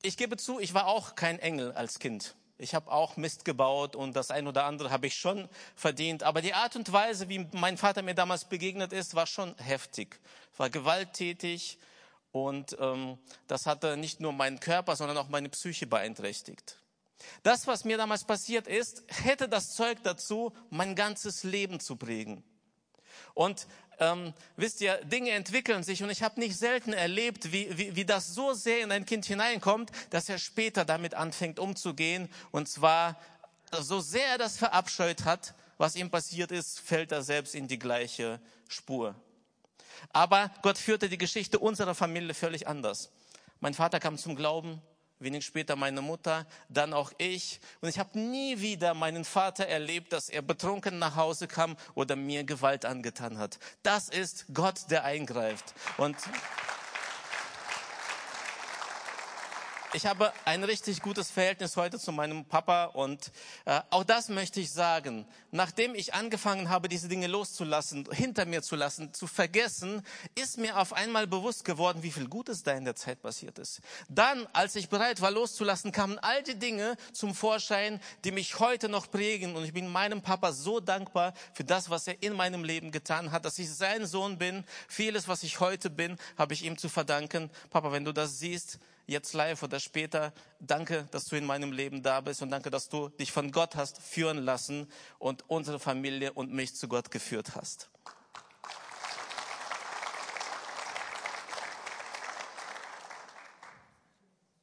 Ich 0.00 0.16
gebe 0.16 0.38
zu, 0.38 0.58
ich 0.58 0.72
war 0.72 0.86
auch 0.86 1.16
kein 1.16 1.38
Engel 1.38 1.72
als 1.72 1.98
Kind. 1.98 2.34
Ich 2.56 2.74
habe 2.74 2.90
auch 2.90 3.18
Mist 3.18 3.44
gebaut 3.44 3.94
und 3.94 4.16
das 4.16 4.30
ein 4.30 4.46
oder 4.46 4.64
andere 4.64 4.90
habe 4.90 5.06
ich 5.06 5.16
schon 5.16 5.50
verdient. 5.76 6.22
Aber 6.22 6.40
die 6.40 6.54
Art 6.54 6.76
und 6.76 6.90
Weise, 6.94 7.28
wie 7.28 7.46
mein 7.52 7.76
Vater 7.76 8.00
mir 8.00 8.14
damals 8.14 8.46
begegnet 8.46 8.94
ist, 8.94 9.16
war 9.16 9.26
schon 9.26 9.54
heftig. 9.58 10.18
War 10.56 10.70
gewalttätig 10.70 11.76
und 12.32 12.74
ähm, 12.80 13.18
das 13.46 13.66
hatte 13.66 13.98
nicht 13.98 14.18
nur 14.18 14.32
meinen 14.32 14.60
Körper, 14.60 14.96
sondern 14.96 15.18
auch 15.18 15.28
meine 15.28 15.50
Psyche 15.50 15.86
beeinträchtigt. 15.86 16.78
Das, 17.42 17.66
was 17.66 17.84
mir 17.84 17.98
damals 17.98 18.24
passiert 18.24 18.66
ist, 18.66 19.04
hätte 19.08 19.46
das 19.46 19.74
Zeug 19.74 19.98
dazu, 20.04 20.54
mein 20.70 20.94
ganzes 20.94 21.44
Leben 21.44 21.80
zu 21.80 21.96
prägen. 21.96 22.42
Und 23.34 23.66
ähm, 24.00 24.32
wisst 24.56 24.80
ihr, 24.80 24.96
Dinge 25.04 25.30
entwickeln 25.30 25.82
sich 25.82 26.02
und 26.02 26.10
ich 26.10 26.22
habe 26.22 26.40
nicht 26.40 26.56
selten 26.56 26.92
erlebt, 26.92 27.52
wie, 27.52 27.76
wie, 27.76 27.96
wie 27.96 28.04
das 28.04 28.34
so 28.34 28.52
sehr 28.52 28.82
in 28.82 28.92
ein 28.92 29.04
Kind 29.04 29.24
hineinkommt, 29.26 29.90
dass 30.10 30.28
er 30.28 30.38
später 30.38 30.84
damit 30.84 31.14
anfängt 31.14 31.58
umzugehen 31.58 32.28
und 32.50 32.68
zwar 32.68 33.18
so 33.72 34.00
sehr 34.00 34.26
er 34.28 34.38
das 34.38 34.56
verabscheut 34.56 35.24
hat, 35.24 35.54
was 35.76 35.96
ihm 35.96 36.10
passiert 36.10 36.52
ist, 36.52 36.80
fällt 36.80 37.12
er 37.12 37.22
selbst 37.22 37.54
in 37.54 37.68
die 37.68 37.78
gleiche 37.78 38.40
Spur. 38.68 39.14
Aber 40.12 40.50
Gott 40.62 40.78
führte 40.78 41.08
die 41.08 41.18
Geschichte 41.18 41.58
unserer 41.58 41.94
Familie 41.94 42.34
völlig 42.34 42.66
anders. 42.66 43.10
Mein 43.60 43.74
Vater 43.74 44.00
kam 44.00 44.16
zum 44.16 44.36
Glauben, 44.36 44.80
wenig 45.20 45.44
später 45.44 45.76
meine 45.76 46.02
Mutter, 46.02 46.46
dann 46.68 46.92
auch 46.92 47.12
ich. 47.18 47.60
Und 47.80 47.88
ich 47.88 47.98
habe 47.98 48.18
nie 48.18 48.60
wieder 48.60 48.94
meinen 48.94 49.24
Vater 49.24 49.66
erlebt, 49.66 50.12
dass 50.12 50.28
er 50.28 50.42
betrunken 50.42 50.98
nach 50.98 51.16
Hause 51.16 51.48
kam 51.48 51.76
oder 51.94 52.16
mir 52.16 52.44
Gewalt 52.44 52.84
angetan 52.84 53.38
hat. 53.38 53.58
Das 53.82 54.08
ist 54.08 54.46
Gott, 54.52 54.90
der 54.90 55.04
eingreift. 55.04 55.74
Und 55.96 56.16
ich 59.94 60.06
habe 60.06 60.32
ein 60.44 60.64
richtig 60.64 61.00
gutes 61.00 61.30
Verhältnis 61.30 61.76
heute 61.76 61.98
zu 61.98 62.12
meinem 62.12 62.44
Papa 62.44 62.84
und 62.84 63.32
äh, 63.64 63.80
auch 63.90 64.04
das 64.04 64.28
möchte 64.28 64.60
ich 64.60 64.70
sagen. 64.70 65.26
Nachdem 65.50 65.94
ich 65.94 66.12
angefangen 66.12 66.68
habe, 66.68 66.88
diese 66.88 67.08
Dinge 67.08 67.26
loszulassen, 67.26 68.06
hinter 68.12 68.44
mir 68.44 68.62
zu 68.62 68.76
lassen, 68.76 69.14
zu 69.14 69.26
vergessen, 69.26 70.02
ist 70.34 70.58
mir 70.58 70.78
auf 70.78 70.92
einmal 70.92 71.26
bewusst 71.26 71.64
geworden, 71.64 72.02
wie 72.02 72.10
viel 72.10 72.28
Gutes 72.28 72.62
da 72.62 72.72
in 72.72 72.84
der 72.84 72.96
Zeit 72.96 73.22
passiert 73.22 73.58
ist. 73.58 73.80
Dann, 74.08 74.46
als 74.52 74.76
ich 74.76 74.90
bereit 74.90 75.22
war 75.22 75.30
loszulassen, 75.30 75.90
kamen 75.90 76.18
all 76.18 76.42
die 76.42 76.58
Dinge 76.58 76.96
zum 77.12 77.34
Vorschein, 77.34 78.00
die 78.24 78.32
mich 78.32 78.58
heute 78.58 78.88
noch 78.88 79.10
prägen 79.10 79.56
und 79.56 79.64
ich 79.64 79.72
bin 79.72 79.88
meinem 79.88 80.20
Papa 80.20 80.52
so 80.52 80.80
dankbar 80.80 81.32
für 81.54 81.64
das, 81.64 81.88
was 81.88 82.06
er 82.06 82.22
in 82.22 82.34
meinem 82.34 82.62
Leben 82.62 82.90
getan 82.90 83.32
hat, 83.32 83.46
dass 83.46 83.58
ich 83.58 83.72
sein 83.72 84.06
Sohn 84.06 84.36
bin. 84.36 84.64
Vieles, 84.86 85.28
was 85.28 85.42
ich 85.42 85.60
heute 85.60 85.88
bin, 85.88 86.18
habe 86.36 86.52
ich 86.52 86.64
ihm 86.64 86.76
zu 86.76 86.90
verdanken. 86.90 87.50
Papa, 87.70 87.90
wenn 87.90 88.04
du 88.04 88.12
das 88.12 88.38
siehst, 88.38 88.78
jetzt 89.08 89.32
live 89.32 89.62
oder 89.62 89.80
später. 89.80 90.32
Danke, 90.60 91.08
dass 91.10 91.24
du 91.24 91.36
in 91.36 91.44
meinem 91.44 91.72
Leben 91.72 92.02
da 92.02 92.20
bist 92.20 92.42
und 92.42 92.50
danke, 92.50 92.70
dass 92.70 92.88
du 92.88 93.08
dich 93.08 93.32
von 93.32 93.50
Gott 93.50 93.74
hast 93.74 94.00
führen 94.00 94.38
lassen 94.38 94.86
und 95.18 95.48
unsere 95.48 95.80
Familie 95.80 96.32
und 96.34 96.52
mich 96.52 96.76
zu 96.76 96.86
Gott 96.86 97.10
geführt 97.10 97.56
hast. 97.56 97.90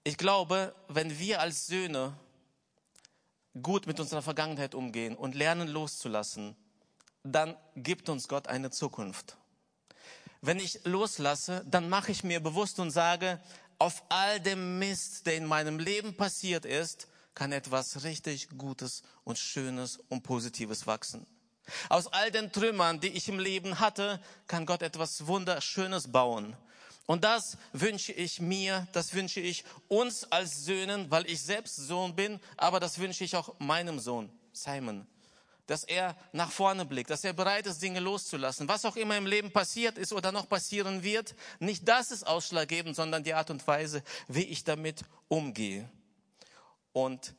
Ich 0.04 0.18
glaube, 0.18 0.76
wenn 0.88 1.18
wir 1.18 1.42
als 1.42 1.66
Söhne 1.66 2.16
gut 3.60 3.88
mit 3.88 4.00
unserer 4.00 4.22
Vergangenheit 4.22 4.76
umgehen 4.76 5.16
und 5.16 5.34
lernen 5.34 5.68
loszulassen, 5.68 6.56
dann 7.24 7.58
gibt 7.76 8.08
uns 8.10 8.28
Gott 8.28 8.48
eine 8.48 8.70
Zukunft. 8.70 9.38
Wenn 10.42 10.60
ich 10.60 10.82
loslasse, 10.84 11.66
dann 11.66 11.90
mache 11.90 12.12
ich 12.12 12.24
mir 12.24 12.40
bewusst 12.40 12.80
und 12.80 12.92
sage, 12.92 13.42
auf 13.80 14.04
all 14.10 14.40
dem 14.40 14.80
Mist, 14.80 15.26
der 15.26 15.36
in 15.36 15.46
meinem 15.46 15.80
Leben 15.80 16.16
passiert 16.16 16.66
ist, 16.66 17.08
kann 17.34 17.52
etwas 17.52 18.04
richtig 18.04 18.50
Gutes 18.58 19.04
und 19.24 19.38
Schönes 19.38 20.00
und 20.10 20.24
Positives 20.24 20.88
wachsen. 20.88 21.26
Aus 21.90 22.08
all 22.08 22.32
den 22.32 22.52
Trümmern, 22.52 23.00
die 23.00 23.10
ich 23.10 23.28
im 23.28 23.40
Leben 23.40 23.80
hatte, 23.80 24.22
kann 24.48 24.66
Gott 24.66 24.82
etwas 24.82 25.28
Wunderschönes 25.28 26.12
bauen. 26.12 26.56
Und 27.08 27.24
das 27.24 27.58
wünsche 27.74 28.14
ich 28.14 28.40
mir, 28.40 28.88
das 28.94 29.14
wünsche 29.14 29.40
ich 29.40 29.64
uns 29.88 30.32
als 30.32 30.66
Söhnen, 30.66 31.12
weil 31.12 31.30
ich 31.30 31.42
selbst 31.42 31.76
Sohn 31.76 32.16
bin, 32.16 32.40
aber 32.58 32.80
das 32.80 33.00
wünsche 33.00 33.24
ich 33.24 33.36
auch 33.36 33.60
meinem 33.60 34.00
Sohn, 34.00 34.32
Simon 34.54 35.06
dass 35.68 35.84
er 35.84 36.16
nach 36.32 36.52
vorne 36.52 36.86
blickt, 36.86 37.10
dass 37.10 37.24
er 37.24 37.34
bereit 37.34 37.66
ist, 37.66 37.82
Dinge 37.82 38.00
loszulassen. 38.00 38.68
Was 38.68 38.86
auch 38.86 38.96
immer 38.96 39.18
im 39.18 39.26
Leben 39.26 39.52
passiert 39.52 39.98
ist 39.98 40.14
oder 40.14 40.32
noch 40.32 40.48
passieren 40.48 41.04
wird, 41.04 41.36
nicht 41.60 41.88
das 41.88 42.12
ist 42.12 42.26
ausschlaggebend, 42.26 42.96
sondern 42.96 43.24
die 43.24 43.34
Art 43.34 43.50
und 43.50 43.66
Weise, 43.68 44.04
wie 44.28 44.44
ich 44.44 44.64
damit 44.64 45.04
umgehe. 45.28 45.90
Und 46.94 47.36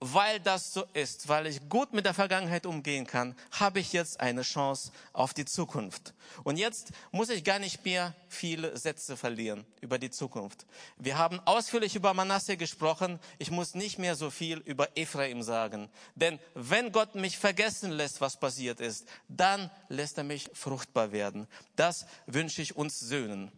weil 0.00 0.40
das 0.40 0.74
so 0.74 0.84
ist, 0.92 1.28
weil 1.28 1.46
ich 1.46 1.68
gut 1.68 1.94
mit 1.94 2.04
der 2.04 2.12
Vergangenheit 2.12 2.66
umgehen 2.66 3.06
kann, 3.06 3.34
habe 3.50 3.80
ich 3.80 3.92
jetzt 3.92 4.20
eine 4.20 4.42
Chance 4.42 4.92
auf 5.12 5.32
die 5.32 5.46
Zukunft. 5.46 6.12
Und 6.44 6.58
jetzt 6.58 6.90
muss 7.12 7.30
ich 7.30 7.44
gar 7.44 7.58
nicht 7.58 7.84
mehr 7.84 8.14
viele 8.28 8.76
Sätze 8.76 9.16
verlieren 9.16 9.64
über 9.80 9.98
die 9.98 10.10
Zukunft. 10.10 10.66
Wir 10.98 11.16
haben 11.16 11.40
ausführlich 11.46 11.96
über 11.96 12.12
Manasse 12.12 12.58
gesprochen. 12.58 13.18
Ich 13.38 13.50
muss 13.50 13.74
nicht 13.74 13.98
mehr 13.98 14.16
so 14.16 14.30
viel 14.30 14.58
über 14.58 14.96
Ephraim 14.96 15.42
sagen. 15.42 15.88
Denn 16.14 16.38
wenn 16.54 16.92
Gott 16.92 17.14
mich 17.14 17.38
vergessen 17.38 17.90
lässt, 17.90 18.20
was 18.20 18.38
passiert 18.38 18.80
ist, 18.80 19.06
dann 19.28 19.70
lässt 19.88 20.18
er 20.18 20.24
mich 20.24 20.50
fruchtbar 20.52 21.12
werden. 21.12 21.46
Das 21.74 22.06
wünsche 22.26 22.60
ich 22.60 22.76
uns 22.76 23.00
Söhnen. 23.00 23.50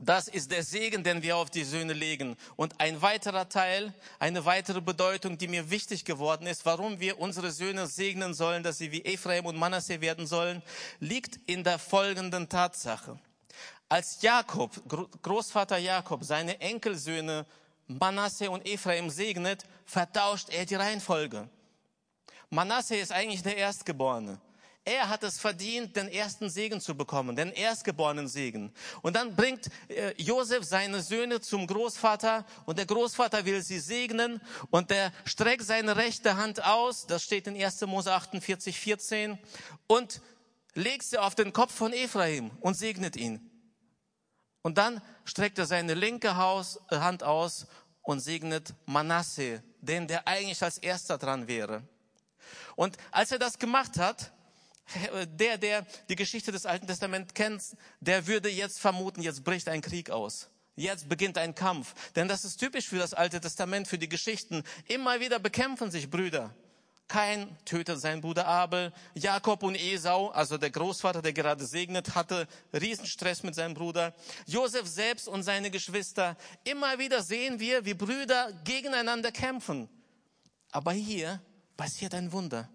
Das 0.00 0.28
ist 0.28 0.52
der 0.52 0.62
Segen, 0.62 1.02
den 1.02 1.22
wir 1.22 1.36
auf 1.36 1.50
die 1.50 1.64
Söhne 1.64 1.92
legen. 1.92 2.36
Und 2.54 2.80
ein 2.80 3.02
weiterer 3.02 3.48
Teil, 3.48 3.92
eine 4.20 4.44
weitere 4.44 4.80
Bedeutung, 4.80 5.38
die 5.38 5.48
mir 5.48 5.70
wichtig 5.70 6.04
geworden 6.04 6.46
ist, 6.46 6.64
warum 6.64 7.00
wir 7.00 7.18
unsere 7.18 7.50
Söhne 7.50 7.88
segnen 7.88 8.32
sollen, 8.32 8.62
dass 8.62 8.78
sie 8.78 8.92
wie 8.92 9.04
Ephraim 9.04 9.46
und 9.46 9.56
Manasseh 9.56 10.00
werden 10.00 10.28
sollen, 10.28 10.62
liegt 11.00 11.40
in 11.46 11.64
der 11.64 11.80
folgenden 11.80 12.48
Tatsache. 12.48 13.18
Als 13.88 14.22
Jakob, 14.22 14.70
Großvater 15.22 15.78
Jakob, 15.78 16.22
seine 16.22 16.60
Enkelsöhne 16.60 17.44
Manasseh 17.88 18.48
und 18.48 18.66
Ephraim 18.66 19.10
segnet, 19.10 19.64
vertauscht 19.84 20.50
er 20.50 20.64
die 20.64 20.76
Reihenfolge. 20.76 21.48
Manasseh 22.50 23.00
ist 23.00 23.10
eigentlich 23.10 23.42
der 23.42 23.56
Erstgeborene. 23.56 24.38
Er 24.88 25.10
hat 25.10 25.22
es 25.22 25.38
verdient, 25.38 25.96
den 25.96 26.08
ersten 26.08 26.48
Segen 26.48 26.80
zu 26.80 26.96
bekommen, 26.96 27.36
den 27.36 27.52
erstgeborenen 27.52 28.26
Segen. 28.26 28.72
Und 29.02 29.16
dann 29.16 29.36
bringt 29.36 29.68
äh, 29.88 30.14
Josef 30.16 30.64
seine 30.64 31.02
Söhne 31.02 31.42
zum 31.42 31.66
Großvater 31.66 32.46
und 32.64 32.78
der 32.78 32.86
Großvater 32.86 33.44
will 33.44 33.60
sie 33.60 33.80
segnen 33.80 34.40
und 34.70 34.88
der 34.88 35.12
streckt 35.26 35.64
seine 35.64 35.96
rechte 35.96 36.38
Hand 36.38 36.64
aus, 36.64 37.06
das 37.06 37.22
steht 37.22 37.46
in 37.46 37.62
1. 37.62 37.82
Mose 37.82 38.14
48, 38.14 38.80
14, 38.80 39.38
und 39.88 40.22
legt 40.72 41.02
sie 41.02 41.18
auf 41.18 41.34
den 41.34 41.52
Kopf 41.52 41.74
von 41.74 41.92
Ephraim 41.92 42.50
und 42.62 42.72
segnet 42.72 43.14
ihn. 43.14 43.50
Und 44.62 44.78
dann 44.78 45.02
streckt 45.26 45.58
er 45.58 45.66
seine 45.66 45.92
linke 45.92 46.28
äh, 46.28 46.96
Hand 46.96 47.22
aus 47.24 47.66
und 48.00 48.20
segnet 48.20 48.72
Manasse, 48.86 49.62
den 49.82 50.08
der 50.08 50.26
eigentlich 50.26 50.62
als 50.62 50.78
erster 50.78 51.18
dran 51.18 51.46
wäre. 51.46 51.82
Und 52.74 52.96
als 53.10 53.32
er 53.32 53.38
das 53.38 53.58
gemacht 53.58 53.98
hat, 53.98 54.32
der, 55.26 55.58
der 55.58 55.86
die 56.08 56.16
Geschichte 56.16 56.52
des 56.52 56.66
Alten 56.66 56.86
Testaments 56.86 57.34
kennt, 57.34 57.62
der 58.00 58.26
würde 58.26 58.48
jetzt 58.48 58.80
vermuten, 58.80 59.22
jetzt 59.22 59.44
bricht 59.44 59.68
ein 59.68 59.80
Krieg 59.80 60.10
aus. 60.10 60.48
Jetzt 60.76 61.08
beginnt 61.08 61.36
ein 61.38 61.56
Kampf. 61.56 61.92
Denn 62.14 62.28
das 62.28 62.44
ist 62.44 62.58
typisch 62.58 62.86
für 62.86 62.98
das 62.98 63.12
Alte 63.12 63.40
Testament, 63.40 63.88
für 63.88 63.98
die 63.98 64.08
Geschichten. 64.08 64.62
Immer 64.86 65.18
wieder 65.18 65.40
bekämpfen 65.40 65.90
sich 65.90 66.08
Brüder. 66.08 66.54
Kain 67.08 67.56
tötet 67.64 68.00
seinen 68.00 68.20
Bruder 68.20 68.46
Abel. 68.46 68.92
Jakob 69.14 69.64
und 69.64 69.74
Esau, 69.74 70.28
also 70.28 70.56
der 70.56 70.70
Großvater, 70.70 71.20
der 71.20 71.32
gerade 71.32 71.64
segnet, 71.64 72.14
hatte 72.14 72.46
Riesenstress 72.72 73.42
mit 73.42 73.56
seinem 73.56 73.74
Bruder. 73.74 74.14
Josef 74.46 74.86
selbst 74.86 75.26
und 75.26 75.42
seine 75.42 75.70
Geschwister. 75.70 76.36
Immer 76.64 76.98
wieder 76.98 77.22
sehen 77.22 77.58
wir, 77.58 77.84
wie 77.84 77.94
Brüder 77.94 78.52
gegeneinander 78.62 79.32
kämpfen. 79.32 79.88
Aber 80.70 80.92
hier 80.92 81.42
passiert 81.76 82.14
ein 82.14 82.30
Wunder. 82.30 82.68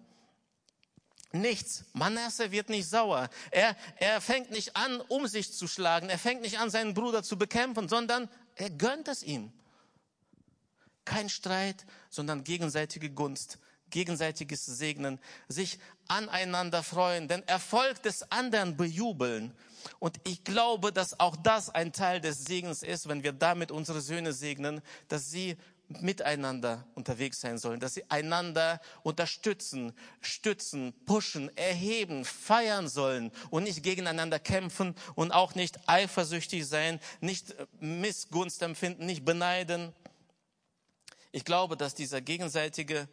Nichts. 1.34 1.84
Manasse 1.92 2.50
wird 2.52 2.68
nicht 2.68 2.88
sauer. 2.88 3.28
Er, 3.50 3.76
er 3.96 4.20
fängt 4.20 4.50
nicht 4.50 4.76
an, 4.76 5.00
um 5.02 5.26
sich 5.26 5.52
zu 5.52 5.66
schlagen. 5.66 6.08
Er 6.08 6.18
fängt 6.18 6.42
nicht 6.42 6.58
an, 6.58 6.70
seinen 6.70 6.94
Bruder 6.94 7.22
zu 7.22 7.36
bekämpfen, 7.36 7.88
sondern 7.88 8.28
er 8.56 8.70
gönnt 8.70 9.08
es 9.08 9.22
ihm. 9.22 9.52
Kein 11.04 11.28
Streit, 11.28 11.84
sondern 12.08 12.44
gegenseitige 12.44 13.10
Gunst, 13.10 13.58
gegenseitiges 13.90 14.64
Segnen, 14.64 15.20
sich 15.48 15.78
aneinander 16.08 16.82
freuen, 16.82 17.28
den 17.28 17.46
Erfolg 17.46 18.02
des 18.02 18.30
anderen 18.30 18.76
bejubeln. 18.76 19.54
Und 19.98 20.18
ich 20.24 20.44
glaube, 20.44 20.92
dass 20.92 21.20
auch 21.20 21.36
das 21.36 21.70
ein 21.70 21.92
Teil 21.92 22.20
des 22.20 22.44
Segens 22.44 22.82
ist, 22.82 23.08
wenn 23.08 23.22
wir 23.22 23.32
damit 23.32 23.70
unsere 23.70 24.00
Söhne 24.00 24.32
segnen, 24.32 24.80
dass 25.08 25.30
sie 25.30 25.56
miteinander 25.88 26.86
unterwegs 26.94 27.40
sein 27.40 27.58
sollen, 27.58 27.80
dass 27.80 27.94
sie 27.94 28.10
einander 28.10 28.80
unterstützen, 29.02 29.92
stützen, 30.20 30.94
pushen, 31.04 31.54
erheben, 31.56 32.24
feiern 32.24 32.88
sollen 32.88 33.30
und 33.50 33.64
nicht 33.64 33.82
gegeneinander 33.82 34.38
kämpfen 34.38 34.94
und 35.14 35.32
auch 35.32 35.54
nicht 35.54 35.78
eifersüchtig 35.88 36.66
sein, 36.66 37.00
nicht 37.20 37.54
Missgunst 37.80 38.62
empfinden, 38.62 39.06
nicht 39.06 39.24
beneiden. 39.24 39.92
Ich 41.32 41.44
glaube, 41.44 41.76
dass 41.76 41.94
dieser 41.94 42.20
gegenseitige, 42.20 43.08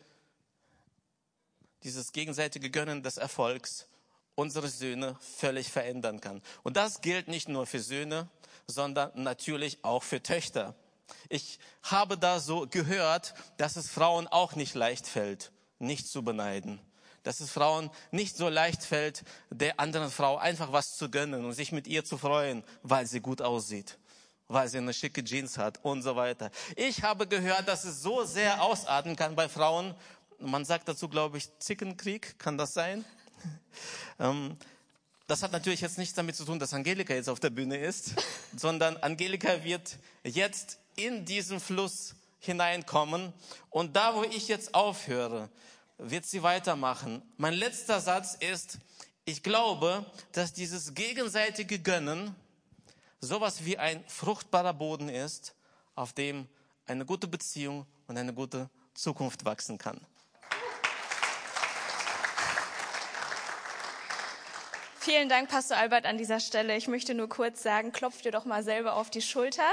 dieses 1.83 2.11
gegenseitige 2.13 2.69
Gönnen 2.69 3.03
des 3.03 3.17
Erfolgs 3.17 3.87
unsere 4.35 4.69
Söhne 4.69 5.17
völlig 5.19 5.69
verändern 5.69 6.21
kann. 6.21 6.41
Und 6.63 6.77
das 6.77 7.01
gilt 7.01 7.27
nicht 7.27 7.49
nur 7.49 7.65
für 7.65 7.79
Söhne, 7.79 8.29
sondern 8.65 9.11
natürlich 9.15 9.83
auch 9.83 10.03
für 10.03 10.23
Töchter. 10.23 10.75
Ich 11.29 11.59
habe 11.83 12.17
da 12.17 12.39
so 12.39 12.67
gehört, 12.67 13.33
dass 13.57 13.75
es 13.75 13.89
Frauen 13.89 14.27
auch 14.27 14.55
nicht 14.55 14.75
leicht 14.75 15.07
fällt, 15.07 15.51
nicht 15.79 16.07
zu 16.07 16.23
beneiden. 16.23 16.79
Dass 17.23 17.39
es 17.39 17.51
Frauen 17.51 17.91
nicht 18.11 18.35
so 18.35 18.49
leicht 18.49 18.83
fällt, 18.83 19.23
der 19.49 19.79
anderen 19.79 20.09
Frau 20.09 20.37
einfach 20.37 20.71
was 20.71 20.97
zu 20.97 21.09
gönnen 21.09 21.45
und 21.45 21.53
sich 21.53 21.71
mit 21.71 21.87
ihr 21.87 22.03
zu 22.03 22.17
freuen, 22.17 22.63
weil 22.81 23.05
sie 23.05 23.19
gut 23.19 23.41
aussieht, 23.41 23.99
weil 24.47 24.67
sie 24.67 24.79
eine 24.79 24.93
schicke 24.93 25.23
Jeans 25.23 25.57
hat 25.57 25.79
und 25.83 26.01
so 26.01 26.15
weiter. 26.15 26.49
Ich 26.75 27.03
habe 27.03 27.27
gehört, 27.27 27.67
dass 27.67 27.83
es 27.83 28.01
so 28.01 28.23
sehr 28.23 28.63
ausarten 28.63 29.15
kann 29.15 29.35
bei 29.35 29.47
Frauen. 29.47 29.93
Man 30.39 30.65
sagt 30.65 30.87
dazu, 30.87 31.07
glaube 31.07 31.37
ich, 31.37 31.49
Zickenkrieg, 31.59 32.39
kann 32.39 32.57
das 32.57 32.73
sein? 32.73 33.05
Ähm, 34.19 34.55
das 35.31 35.43
hat 35.43 35.53
natürlich 35.53 35.79
jetzt 35.79 35.97
nichts 35.97 36.13
damit 36.13 36.35
zu 36.35 36.43
tun, 36.43 36.59
dass 36.59 36.73
Angelika 36.73 37.13
jetzt 37.13 37.29
auf 37.29 37.39
der 37.39 37.51
Bühne 37.51 37.77
ist, 37.77 38.15
sondern 38.53 38.97
Angelika 38.97 39.63
wird 39.63 39.97
jetzt 40.25 40.80
in 40.95 41.25
diesen 41.25 41.59
Fluss 41.59 42.15
hineinkommen. 42.39 43.33
Und 43.69 43.95
da, 43.95 44.15
wo 44.15 44.23
ich 44.23 44.47
jetzt 44.47 44.73
aufhöre, 44.73 45.49
wird 45.97 46.25
sie 46.25 46.43
weitermachen. 46.43 47.21
Mein 47.37 47.53
letzter 47.53 47.99
Satz 47.99 48.35
ist, 48.35 48.79
ich 49.25 49.43
glaube, 49.43 50.05
dass 50.31 50.53
dieses 50.53 50.93
gegenseitige 50.93 51.79
Gönnen 51.79 52.35
sowas 53.19 53.65
wie 53.65 53.77
ein 53.77 54.03
fruchtbarer 54.07 54.73
Boden 54.73 55.09
ist, 55.09 55.53
auf 55.95 56.13
dem 56.13 56.47
eine 56.87 57.05
gute 57.05 57.27
Beziehung 57.27 57.85
und 58.07 58.17
eine 58.17 58.33
gute 58.33 58.69
Zukunft 58.93 59.45
wachsen 59.45 59.77
kann. 59.77 60.01
Vielen 64.99 65.29
Dank, 65.29 65.49
Pastor 65.49 65.77
Albert, 65.77 66.05
an 66.05 66.17
dieser 66.17 66.39
Stelle. 66.39 66.75
Ich 66.77 66.87
möchte 66.87 67.13
nur 67.13 67.27
kurz 67.27 67.63
sagen, 67.63 67.91
klopft 67.91 68.25
dir 68.25 68.31
doch 68.31 68.45
mal 68.45 68.63
selber 68.63 68.95
auf 68.95 69.09
die 69.09 69.21
Schulter. 69.21 69.67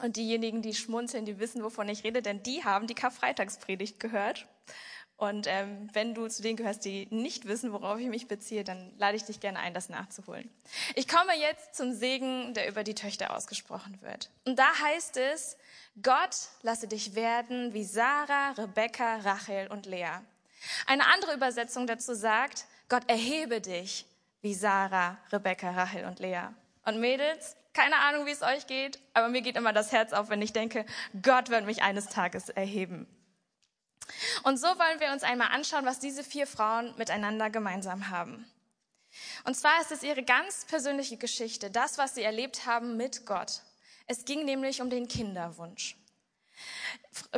Und 0.00 0.16
diejenigen, 0.16 0.62
die 0.62 0.74
schmunzeln, 0.74 1.24
die 1.24 1.38
wissen, 1.38 1.62
wovon 1.62 1.88
ich 1.88 2.04
rede, 2.04 2.22
denn 2.22 2.42
die 2.42 2.64
haben 2.64 2.86
die 2.86 2.94
Karfreitagspredigt 2.94 3.98
gehört. 3.98 4.46
Und 5.18 5.48
ähm, 5.48 5.88
wenn 5.92 6.14
du 6.14 6.28
zu 6.28 6.42
denen 6.42 6.56
gehörst, 6.56 6.84
die 6.84 7.08
nicht 7.10 7.48
wissen, 7.48 7.72
worauf 7.72 7.98
ich 7.98 8.06
mich 8.06 8.28
beziehe, 8.28 8.62
dann 8.62 8.96
lade 8.98 9.16
ich 9.16 9.24
dich 9.24 9.40
gerne 9.40 9.58
ein, 9.58 9.74
das 9.74 9.88
nachzuholen. 9.88 10.48
Ich 10.94 11.08
komme 11.08 11.34
jetzt 11.34 11.74
zum 11.74 11.92
Segen, 11.92 12.54
der 12.54 12.68
über 12.68 12.84
die 12.84 12.94
Töchter 12.94 13.34
ausgesprochen 13.34 14.00
wird. 14.00 14.30
Und 14.44 14.56
da 14.60 14.68
heißt 14.80 15.16
es, 15.16 15.56
Gott 16.00 16.36
lasse 16.62 16.86
dich 16.86 17.16
werden 17.16 17.74
wie 17.74 17.82
Sarah, 17.82 18.52
Rebekka, 18.52 19.16
Rachel 19.16 19.66
und 19.66 19.86
Lea. 19.86 20.20
Eine 20.86 21.06
andere 21.12 21.34
Übersetzung 21.34 21.88
dazu 21.88 22.14
sagt, 22.14 22.66
Gott 22.88 23.02
erhebe 23.08 23.60
dich 23.60 24.06
wie 24.40 24.54
Sarah, 24.54 25.18
Rebekka, 25.32 25.72
Rachel 25.72 26.04
und 26.04 26.20
Lea. 26.20 26.48
Und 26.84 27.00
Mädels, 27.00 27.56
keine 27.78 27.98
Ahnung, 27.98 28.26
wie 28.26 28.32
es 28.32 28.42
euch 28.42 28.66
geht, 28.66 28.98
aber 29.14 29.28
mir 29.28 29.40
geht 29.40 29.56
immer 29.56 29.72
das 29.72 29.92
Herz 29.92 30.12
auf, 30.12 30.30
wenn 30.30 30.42
ich 30.42 30.52
denke, 30.52 30.84
Gott 31.22 31.48
wird 31.48 31.64
mich 31.64 31.80
eines 31.80 32.08
Tages 32.08 32.48
erheben. 32.48 33.06
Und 34.42 34.56
so 34.56 34.66
wollen 34.66 34.98
wir 34.98 35.12
uns 35.12 35.22
einmal 35.22 35.52
anschauen, 35.52 35.86
was 35.86 36.00
diese 36.00 36.24
vier 36.24 36.48
Frauen 36.48 36.92
miteinander 36.96 37.50
gemeinsam 37.50 38.10
haben. 38.10 38.50
Und 39.44 39.54
zwar 39.54 39.80
ist 39.80 39.92
es 39.92 40.02
ihre 40.02 40.24
ganz 40.24 40.64
persönliche 40.64 41.18
Geschichte, 41.18 41.70
das, 41.70 41.98
was 41.98 42.16
sie 42.16 42.24
erlebt 42.24 42.66
haben 42.66 42.96
mit 42.96 43.26
Gott. 43.26 43.62
Es 44.08 44.24
ging 44.24 44.44
nämlich 44.44 44.82
um 44.82 44.90
den 44.90 45.06
Kinderwunsch. 45.06 45.96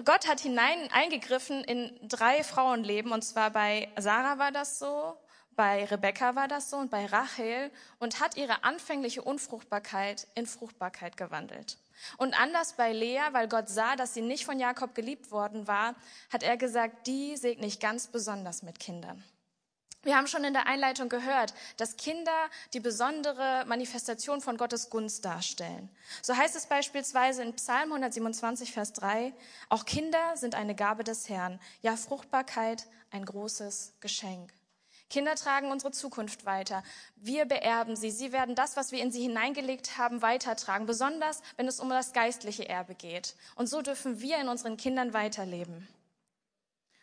Gott 0.06 0.26
hat 0.26 0.40
hinein 0.40 0.90
eingegriffen 0.90 1.62
in 1.64 1.98
drei 2.08 2.42
Frauenleben, 2.44 3.12
und 3.12 3.22
zwar 3.22 3.50
bei 3.50 3.90
Sarah 3.98 4.38
war 4.38 4.52
das 4.52 4.78
so, 4.78 5.18
bei 5.60 5.84
Rebekka 5.84 6.36
war 6.36 6.48
das 6.48 6.70
so 6.70 6.78
und 6.78 6.90
bei 6.90 7.04
Rachel 7.04 7.70
und 7.98 8.18
hat 8.18 8.38
ihre 8.38 8.64
anfängliche 8.64 9.20
Unfruchtbarkeit 9.20 10.26
in 10.34 10.46
Fruchtbarkeit 10.46 11.18
gewandelt. 11.18 11.76
Und 12.16 12.32
anders 12.32 12.76
bei 12.78 12.94
Lea, 12.94 13.20
weil 13.32 13.46
Gott 13.46 13.68
sah, 13.68 13.94
dass 13.94 14.14
sie 14.14 14.22
nicht 14.22 14.46
von 14.46 14.58
Jakob 14.58 14.94
geliebt 14.94 15.30
worden 15.30 15.68
war, 15.68 15.96
hat 16.32 16.42
er 16.42 16.56
gesagt, 16.56 17.06
die 17.06 17.36
segne 17.36 17.66
ich 17.66 17.78
ganz 17.78 18.06
besonders 18.06 18.62
mit 18.62 18.80
Kindern. 18.80 19.22
Wir 20.02 20.16
haben 20.16 20.28
schon 20.28 20.44
in 20.44 20.54
der 20.54 20.66
Einleitung 20.66 21.10
gehört, 21.10 21.52
dass 21.76 21.98
Kinder 21.98 22.48
die 22.72 22.80
besondere 22.80 23.66
Manifestation 23.66 24.40
von 24.40 24.56
Gottes 24.56 24.88
Gunst 24.88 25.26
darstellen. 25.26 25.90
So 26.22 26.34
heißt 26.34 26.56
es 26.56 26.68
beispielsweise 26.68 27.42
in 27.42 27.52
Psalm 27.56 27.92
127, 27.92 28.72
Vers 28.72 28.94
3, 28.94 29.34
auch 29.68 29.84
Kinder 29.84 30.38
sind 30.38 30.54
eine 30.54 30.74
Gabe 30.74 31.04
des 31.04 31.28
Herrn, 31.28 31.60
ja 31.82 31.96
Fruchtbarkeit 31.96 32.86
ein 33.10 33.26
großes 33.26 33.92
Geschenk. 34.00 34.54
Kinder 35.10 35.34
tragen 35.34 35.72
unsere 35.72 35.92
Zukunft 35.92 36.46
weiter. 36.46 36.82
Wir 37.16 37.44
beerben 37.44 37.96
sie. 37.96 38.10
Sie 38.10 38.32
werden 38.32 38.54
das, 38.54 38.76
was 38.76 38.92
wir 38.92 39.02
in 39.02 39.10
sie 39.10 39.22
hineingelegt 39.22 39.98
haben, 39.98 40.22
weitertragen, 40.22 40.86
besonders 40.86 41.42
wenn 41.56 41.66
es 41.66 41.80
um 41.80 41.90
das 41.90 42.12
geistliche 42.12 42.68
Erbe 42.68 42.94
geht. 42.94 43.34
Und 43.56 43.68
so 43.68 43.82
dürfen 43.82 44.20
wir 44.20 44.40
in 44.40 44.48
unseren 44.48 44.76
Kindern 44.76 45.12
weiterleben. 45.12 45.88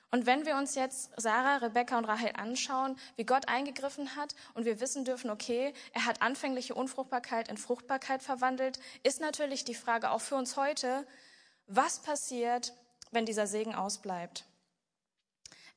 Und 0.10 0.26
wenn 0.26 0.46
wir 0.46 0.56
uns 0.56 0.76
jetzt 0.76 1.12
Sarah, 1.18 1.58
Rebecca 1.58 1.98
und 1.98 2.06
Rahel 2.06 2.32
anschauen, 2.38 2.98
wie 3.18 3.26
Gott 3.26 3.50
eingegriffen 3.50 4.16
hat 4.16 4.36
und 4.54 4.64
wir 4.64 4.80
wissen 4.80 5.04
dürfen, 5.04 5.30
okay, 5.30 5.74
er 5.92 6.06
hat 6.06 6.22
anfängliche 6.22 6.76
Unfruchtbarkeit 6.76 7.50
in 7.50 7.58
Fruchtbarkeit 7.58 8.24
verwandelt, 8.24 8.80
ist 9.04 9.20
natürlich 9.20 9.66
die 9.66 9.76
Frage 9.76 10.12
auch 10.12 10.22
für 10.22 10.36
uns 10.36 10.56
heute, 10.56 11.06
was 11.68 12.00
passiert, 12.00 12.74
wenn 13.12 13.26
dieser 13.26 13.48
Segen 13.48 13.76
ausbleibt? 13.76 14.46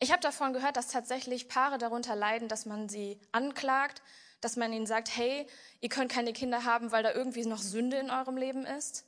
Ich 0.02 0.12
habe 0.12 0.22
davon 0.22 0.54
gehört, 0.54 0.78
dass 0.78 0.88
tatsächlich 0.88 1.46
Paare 1.46 1.76
darunter 1.76 2.16
leiden, 2.16 2.48
dass 2.48 2.64
man 2.64 2.88
sie 2.88 3.20
anklagt, 3.32 4.00
dass 4.40 4.56
man 4.56 4.72
ihnen 4.72 4.86
sagt, 4.86 5.14
hey, 5.14 5.46
ihr 5.82 5.90
könnt 5.90 6.10
keine 6.10 6.32
Kinder 6.32 6.64
haben, 6.64 6.90
weil 6.90 7.02
da 7.02 7.12
irgendwie 7.12 7.44
noch 7.44 7.58
Sünde 7.58 7.98
in 7.98 8.10
eurem 8.10 8.38
Leben 8.38 8.64
ist. 8.64 9.04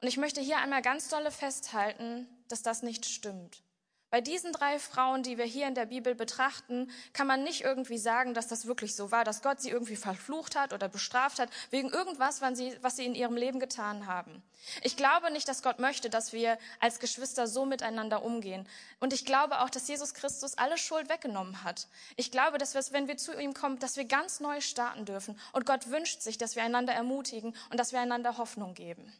Und 0.00 0.06
ich 0.06 0.16
möchte 0.16 0.40
hier 0.40 0.58
einmal 0.58 0.82
ganz 0.82 1.08
dolle 1.08 1.32
festhalten, 1.32 2.28
dass 2.48 2.62
das 2.62 2.84
nicht 2.84 3.06
stimmt. 3.06 3.62
Bei 4.08 4.20
diesen 4.20 4.52
drei 4.52 4.78
Frauen, 4.78 5.24
die 5.24 5.36
wir 5.36 5.44
hier 5.44 5.66
in 5.66 5.74
der 5.74 5.86
Bibel 5.86 6.14
betrachten, 6.14 6.90
kann 7.12 7.26
man 7.26 7.42
nicht 7.42 7.62
irgendwie 7.62 7.98
sagen, 7.98 8.34
dass 8.34 8.46
das 8.46 8.66
wirklich 8.66 8.94
so 8.94 9.10
war, 9.10 9.24
dass 9.24 9.42
Gott 9.42 9.60
sie 9.60 9.70
irgendwie 9.70 9.96
verflucht 9.96 10.56
hat 10.56 10.72
oder 10.72 10.88
bestraft 10.88 11.40
hat, 11.40 11.50
wegen 11.70 11.90
irgendwas, 11.90 12.40
was 12.40 12.96
sie, 12.96 13.04
in 13.04 13.16
ihrem 13.16 13.36
Leben 13.36 13.58
getan 13.58 14.06
haben. 14.06 14.44
Ich 14.82 14.96
glaube 14.96 15.32
nicht, 15.32 15.48
dass 15.48 15.62
Gott 15.62 15.80
möchte, 15.80 16.08
dass 16.08 16.32
wir 16.32 16.56
als 16.78 17.00
Geschwister 17.00 17.48
so 17.48 17.66
miteinander 17.66 18.22
umgehen. 18.22 18.68
Und 19.00 19.12
ich 19.12 19.24
glaube 19.24 19.60
auch, 19.60 19.70
dass 19.70 19.88
Jesus 19.88 20.14
Christus 20.14 20.56
alle 20.56 20.78
Schuld 20.78 21.08
weggenommen 21.08 21.64
hat. 21.64 21.88
Ich 22.14 22.30
glaube, 22.30 22.58
dass 22.58 22.74
wir, 22.74 22.82
wenn 22.92 23.08
wir 23.08 23.16
zu 23.16 23.38
ihm 23.38 23.54
kommen, 23.54 23.80
dass 23.80 23.96
wir 23.96 24.04
ganz 24.04 24.38
neu 24.38 24.60
starten 24.60 25.04
dürfen. 25.04 25.38
Und 25.52 25.66
Gott 25.66 25.90
wünscht 25.90 26.22
sich, 26.22 26.38
dass 26.38 26.54
wir 26.54 26.62
einander 26.62 26.92
ermutigen 26.92 27.56
und 27.70 27.80
dass 27.80 27.92
wir 27.92 28.00
einander 28.00 28.38
Hoffnung 28.38 28.74
geben. 28.74 29.12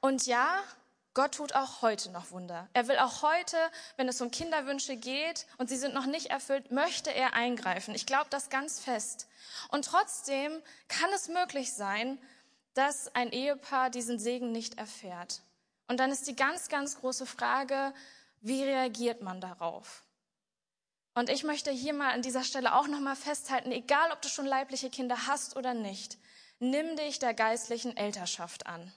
Und 0.00 0.26
ja, 0.26 0.62
Gott 1.14 1.34
tut 1.34 1.54
auch 1.54 1.82
heute 1.82 2.10
noch 2.10 2.30
Wunder. 2.30 2.68
Er 2.74 2.86
will 2.86 2.98
auch 2.98 3.22
heute, 3.22 3.56
wenn 3.96 4.08
es 4.08 4.20
um 4.20 4.30
Kinderwünsche 4.30 4.96
geht 4.96 5.46
und 5.56 5.68
sie 5.68 5.76
sind 5.76 5.92
noch 5.94 6.06
nicht 6.06 6.26
erfüllt, 6.26 6.70
möchte 6.70 7.12
er 7.12 7.34
eingreifen. 7.34 7.94
Ich 7.94 8.06
glaube 8.06 8.28
das 8.30 8.50
ganz 8.50 8.78
fest. 8.78 9.26
Und 9.70 9.86
trotzdem 9.86 10.52
kann 10.86 11.10
es 11.12 11.28
möglich 11.28 11.72
sein, 11.72 12.18
dass 12.74 13.12
ein 13.16 13.32
Ehepaar 13.32 13.90
diesen 13.90 14.20
Segen 14.20 14.52
nicht 14.52 14.78
erfährt. 14.78 15.42
Und 15.88 15.98
dann 15.98 16.12
ist 16.12 16.28
die 16.28 16.36
ganz, 16.36 16.68
ganz 16.68 17.00
große 17.00 17.26
Frage, 17.26 17.92
wie 18.40 18.62
reagiert 18.62 19.22
man 19.22 19.40
darauf? 19.40 20.04
Und 21.14 21.30
ich 21.30 21.42
möchte 21.42 21.72
hier 21.72 21.94
mal 21.94 22.12
an 22.12 22.22
dieser 22.22 22.44
Stelle 22.44 22.76
auch 22.76 22.86
nochmal 22.86 23.16
festhalten, 23.16 23.72
egal 23.72 24.12
ob 24.12 24.22
du 24.22 24.28
schon 24.28 24.46
leibliche 24.46 24.90
Kinder 24.90 25.26
hast 25.26 25.56
oder 25.56 25.74
nicht, 25.74 26.16
nimm 26.60 26.94
dich 26.94 27.18
der 27.18 27.34
geistlichen 27.34 27.96
Elternschaft 27.96 28.68
an. 28.68 28.92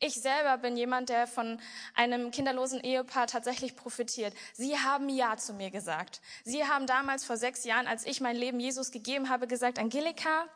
Ich 0.00 0.14
selber 0.14 0.58
bin 0.58 0.76
jemand, 0.76 1.08
der 1.08 1.26
von 1.26 1.60
einem 1.94 2.30
kinderlosen 2.30 2.80
Ehepaar 2.80 3.26
tatsächlich 3.26 3.74
profitiert. 3.74 4.32
Sie 4.54 4.78
haben 4.78 5.08
Ja 5.08 5.36
zu 5.36 5.52
mir 5.52 5.70
gesagt. 5.70 6.20
Sie 6.44 6.64
haben 6.64 6.86
damals 6.86 7.24
vor 7.24 7.36
sechs 7.36 7.64
Jahren, 7.64 7.88
als 7.88 8.06
ich 8.06 8.20
mein 8.20 8.36
Leben 8.36 8.60
Jesus 8.60 8.92
gegeben 8.92 9.28
habe, 9.28 9.48
gesagt, 9.48 9.80
Angelika, 9.80 10.46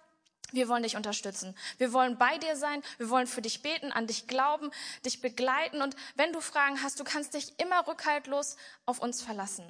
wir 0.52 0.68
wollen 0.68 0.84
dich 0.84 0.96
unterstützen. 0.96 1.56
Wir 1.78 1.92
wollen 1.92 2.18
bei 2.18 2.38
dir 2.38 2.56
sein. 2.56 2.82
Wir 2.98 3.10
wollen 3.10 3.26
für 3.26 3.42
dich 3.42 3.62
beten, 3.62 3.90
an 3.90 4.06
dich 4.06 4.28
glauben, 4.28 4.70
dich 5.04 5.20
begleiten. 5.20 5.82
Und 5.82 5.96
wenn 6.14 6.32
du 6.32 6.40
Fragen 6.40 6.82
hast, 6.82 7.00
du 7.00 7.04
kannst 7.04 7.34
dich 7.34 7.58
immer 7.58 7.86
rückhaltlos 7.88 8.56
auf 8.86 9.00
uns 9.00 9.22
verlassen. 9.22 9.64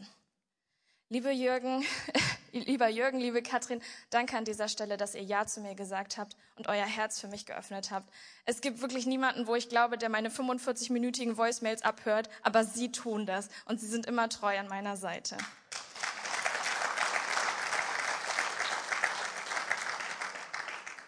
Liebe 1.12 1.30
Jürgen, 1.30 1.84
lieber 2.52 2.88
Jürgen, 2.88 3.20
liebe 3.20 3.42
Katrin, 3.42 3.82
danke 4.08 4.34
an 4.34 4.46
dieser 4.46 4.66
Stelle, 4.68 4.96
dass 4.96 5.14
ihr 5.14 5.20
Ja 5.20 5.46
zu 5.46 5.60
mir 5.60 5.74
gesagt 5.74 6.16
habt 6.16 6.38
und 6.56 6.68
euer 6.68 6.86
Herz 6.86 7.20
für 7.20 7.28
mich 7.28 7.44
geöffnet 7.44 7.90
habt. 7.90 8.10
Es 8.46 8.62
gibt 8.62 8.80
wirklich 8.80 9.04
niemanden, 9.04 9.46
wo 9.46 9.54
ich 9.54 9.68
glaube, 9.68 9.98
der 9.98 10.08
meine 10.08 10.30
45-minütigen 10.30 11.36
Voicemails 11.36 11.82
abhört, 11.82 12.30
aber 12.42 12.64
sie 12.64 12.92
tun 12.92 13.26
das 13.26 13.50
und 13.66 13.78
sie 13.78 13.88
sind 13.88 14.06
immer 14.06 14.30
treu 14.30 14.58
an 14.58 14.68
meiner 14.68 14.96
Seite. 14.96 15.36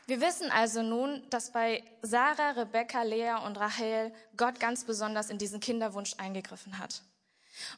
Wir 0.07 0.21
wissen 0.21 0.51
also 0.51 0.83
nun, 0.83 1.23
dass 1.31 1.51
bei 1.51 1.83
Sarah, 2.03 2.51
Rebecca, 2.51 3.05
Lea 3.05 3.37
und 3.47 3.59
Rachel 3.59 4.13
Gott 4.37 4.61
ganz 4.61 4.85
besonders 4.85 5.31
in 5.31 5.39
diesen 5.39 5.61
Kinderwunsch 5.61 6.13
eingegriffen 6.19 6.79
hat. 6.79 7.01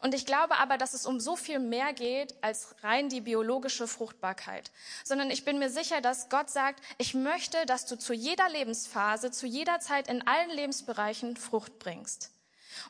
Und 0.00 0.14
ich 0.14 0.26
glaube 0.26 0.56
aber, 0.58 0.78
dass 0.78 0.94
es 0.94 1.06
um 1.06 1.20
so 1.20 1.36
viel 1.36 1.58
mehr 1.58 1.92
geht 1.92 2.34
als 2.42 2.74
rein 2.82 3.08
die 3.08 3.20
biologische 3.20 3.86
Fruchtbarkeit, 3.86 4.70
sondern 5.04 5.30
ich 5.30 5.44
bin 5.44 5.58
mir 5.58 5.70
sicher, 5.70 6.00
dass 6.00 6.28
Gott 6.28 6.50
sagt, 6.50 6.82
ich 6.98 7.14
möchte, 7.14 7.66
dass 7.66 7.86
du 7.86 7.98
zu 7.98 8.12
jeder 8.12 8.48
Lebensphase, 8.48 9.30
zu 9.30 9.46
jeder 9.46 9.80
Zeit 9.80 10.08
in 10.08 10.26
allen 10.26 10.50
Lebensbereichen 10.50 11.36
Frucht 11.36 11.78
bringst. 11.78 12.30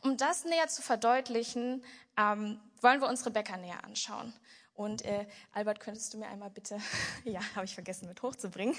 Um 0.02 0.16
das 0.16 0.44
näher 0.44 0.68
zu 0.68 0.82
verdeutlichen, 0.82 1.84
ähm, 2.16 2.60
wollen 2.80 3.00
wir 3.00 3.08
uns 3.08 3.24
Rebecca 3.24 3.56
näher 3.56 3.84
anschauen. 3.84 4.32
Und 4.74 5.04
äh, 5.04 5.26
Albert, 5.52 5.80
könntest 5.80 6.12
du 6.12 6.18
mir 6.18 6.28
einmal 6.28 6.50
bitte, 6.50 6.78
ja, 7.24 7.40
habe 7.54 7.64
ich 7.64 7.74
vergessen 7.74 8.08
mit 8.08 8.22
hochzubringen. 8.22 8.76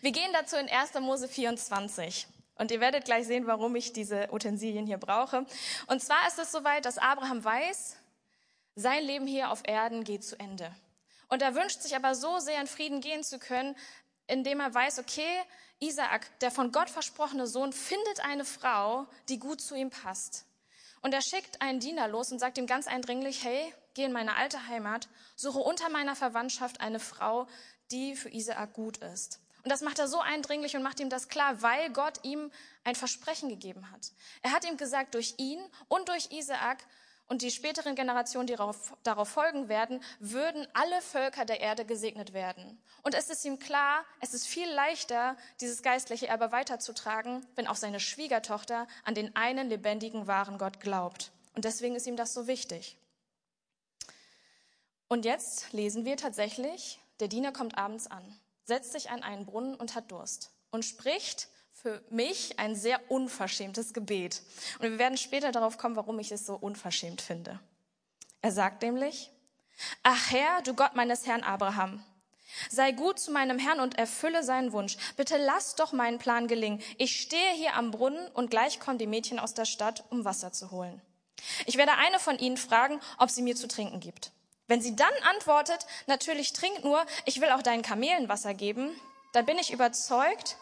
Wir 0.00 0.12
gehen 0.12 0.32
dazu 0.32 0.56
in 0.56 0.68
1. 0.68 0.94
Mose 1.00 1.28
24. 1.28 2.26
Und 2.60 2.70
ihr 2.70 2.80
werdet 2.80 3.06
gleich 3.06 3.26
sehen, 3.26 3.46
warum 3.46 3.74
ich 3.74 3.94
diese 3.94 4.30
Utensilien 4.30 4.86
hier 4.86 4.98
brauche. 4.98 5.46
Und 5.86 6.02
zwar 6.02 6.28
ist 6.28 6.38
es 6.38 6.52
soweit, 6.52 6.84
dass 6.84 6.98
Abraham 6.98 7.42
weiß, 7.42 7.96
sein 8.74 9.02
Leben 9.02 9.26
hier 9.26 9.50
auf 9.50 9.62
Erden 9.64 10.04
geht 10.04 10.24
zu 10.24 10.38
Ende. 10.38 10.70
Und 11.28 11.40
er 11.40 11.54
wünscht 11.54 11.80
sich 11.80 11.96
aber 11.96 12.14
so 12.14 12.38
sehr 12.38 12.60
in 12.60 12.66
Frieden 12.66 13.00
gehen 13.00 13.24
zu 13.24 13.38
können, 13.38 13.74
indem 14.26 14.60
er 14.60 14.74
weiß, 14.74 14.98
okay, 14.98 15.40
Isaak, 15.78 16.38
der 16.40 16.50
von 16.50 16.70
Gott 16.70 16.90
versprochene 16.90 17.46
Sohn, 17.46 17.72
findet 17.72 18.22
eine 18.26 18.44
Frau, 18.44 19.06
die 19.30 19.38
gut 19.38 19.62
zu 19.62 19.74
ihm 19.74 19.88
passt. 19.88 20.44
Und 21.00 21.14
er 21.14 21.22
schickt 21.22 21.62
einen 21.62 21.80
Diener 21.80 22.08
los 22.08 22.30
und 22.30 22.40
sagt 22.40 22.58
ihm 22.58 22.66
ganz 22.66 22.86
eindringlich, 22.86 23.42
hey, 23.42 23.72
geh 23.94 24.04
in 24.04 24.12
meine 24.12 24.36
alte 24.36 24.66
Heimat, 24.68 25.08
suche 25.34 25.60
unter 25.60 25.88
meiner 25.88 26.14
Verwandtschaft 26.14 26.82
eine 26.82 27.00
Frau, 27.00 27.48
die 27.90 28.16
für 28.16 28.28
Isaak 28.28 28.74
gut 28.74 28.98
ist. 28.98 29.40
Und 29.62 29.70
das 29.70 29.82
macht 29.82 29.98
er 29.98 30.08
so 30.08 30.20
eindringlich 30.20 30.74
und 30.76 30.82
macht 30.82 31.00
ihm 31.00 31.10
das 31.10 31.28
klar, 31.28 31.62
weil 31.62 31.90
Gott 31.90 32.20
ihm 32.24 32.50
ein 32.84 32.94
Versprechen 32.94 33.48
gegeben 33.48 33.90
hat. 33.90 34.12
Er 34.42 34.52
hat 34.52 34.64
ihm 34.64 34.76
gesagt, 34.76 35.14
durch 35.14 35.34
ihn 35.38 35.60
und 35.88 36.08
durch 36.08 36.30
Isaak 36.30 36.78
und 37.30 37.42
die 37.42 37.50
späteren 37.50 37.94
Generationen, 37.94 38.48
die 38.48 38.56
darauf, 38.56 38.96
darauf, 39.04 39.28
folgen 39.28 39.68
werden, 39.68 40.02
würden 40.18 40.66
alle 40.74 41.00
Völker 41.00 41.44
der 41.44 41.60
Erde 41.60 41.84
gesegnet 41.84 42.32
werden. 42.32 42.82
Und 43.02 43.14
es 43.14 43.30
ist 43.30 43.44
ihm 43.44 43.60
klar, 43.60 44.04
es 44.20 44.34
ist 44.34 44.48
viel 44.48 44.68
leichter, 44.68 45.36
dieses 45.60 45.82
geistliche 45.82 46.26
Erbe 46.26 46.50
weiterzutragen, 46.50 47.46
wenn 47.54 47.68
auch 47.68 47.76
seine 47.76 48.00
Schwiegertochter 48.00 48.88
an 49.04 49.14
den 49.14 49.36
einen 49.36 49.68
lebendigen, 49.68 50.26
wahren 50.26 50.58
Gott 50.58 50.80
glaubt. 50.80 51.30
Und 51.54 51.64
deswegen 51.64 51.94
ist 51.94 52.06
ihm 52.06 52.16
das 52.16 52.34
so 52.34 52.48
wichtig. 52.48 52.96
Und 55.06 55.24
jetzt 55.24 55.72
lesen 55.72 56.04
wir 56.04 56.16
tatsächlich, 56.16 56.98
der 57.20 57.28
Diener 57.28 57.52
kommt 57.52 57.78
abends 57.78 58.08
an 58.08 58.40
setzt 58.70 58.92
sich 58.92 59.10
an 59.10 59.24
einen 59.24 59.46
Brunnen 59.46 59.74
und 59.74 59.96
hat 59.96 60.12
Durst 60.12 60.52
und 60.70 60.84
spricht 60.84 61.48
für 61.72 62.04
mich 62.08 62.60
ein 62.60 62.76
sehr 62.76 63.10
unverschämtes 63.10 63.92
Gebet. 63.92 64.42
Und 64.78 64.92
wir 64.92 64.98
werden 65.00 65.18
später 65.18 65.50
darauf 65.50 65.76
kommen, 65.76 65.96
warum 65.96 66.20
ich 66.20 66.30
es 66.30 66.46
so 66.46 66.54
unverschämt 66.54 67.20
finde. 67.20 67.58
Er 68.42 68.52
sagt 68.52 68.82
nämlich, 68.82 69.32
Ach 70.04 70.30
Herr, 70.30 70.62
du 70.62 70.74
Gott 70.74 70.94
meines 70.94 71.26
Herrn 71.26 71.42
Abraham, 71.42 72.04
sei 72.68 72.92
gut 72.92 73.18
zu 73.18 73.32
meinem 73.32 73.58
Herrn 73.58 73.80
und 73.80 73.98
erfülle 73.98 74.44
seinen 74.44 74.70
Wunsch. 74.72 74.96
Bitte 75.16 75.36
lass 75.36 75.74
doch 75.74 75.92
meinen 75.92 76.18
Plan 76.18 76.46
gelingen. 76.46 76.80
Ich 76.96 77.20
stehe 77.20 77.52
hier 77.54 77.74
am 77.74 77.90
Brunnen 77.90 78.28
und 78.28 78.52
gleich 78.52 78.78
kommen 78.78 78.98
die 78.98 79.08
Mädchen 79.08 79.40
aus 79.40 79.54
der 79.54 79.64
Stadt, 79.64 80.04
um 80.10 80.24
Wasser 80.24 80.52
zu 80.52 80.70
holen. 80.70 81.02
Ich 81.66 81.76
werde 81.76 81.94
eine 81.94 82.20
von 82.20 82.38
ihnen 82.38 82.56
fragen, 82.56 83.00
ob 83.18 83.30
sie 83.30 83.42
mir 83.42 83.56
zu 83.56 83.66
trinken 83.66 83.98
gibt. 83.98 84.30
Wenn 84.70 84.80
sie 84.80 84.94
dann 84.94 85.12
antwortet, 85.28 85.84
natürlich 86.06 86.52
trink 86.52 86.84
nur, 86.84 87.04
ich 87.24 87.40
will 87.40 87.50
auch 87.50 87.60
deinen 87.60 87.82
Kamelen 87.82 88.28
Wasser 88.28 88.54
geben, 88.54 88.88
dann 89.32 89.44
bin 89.44 89.58
ich 89.58 89.72
überzeugt, 89.72 90.56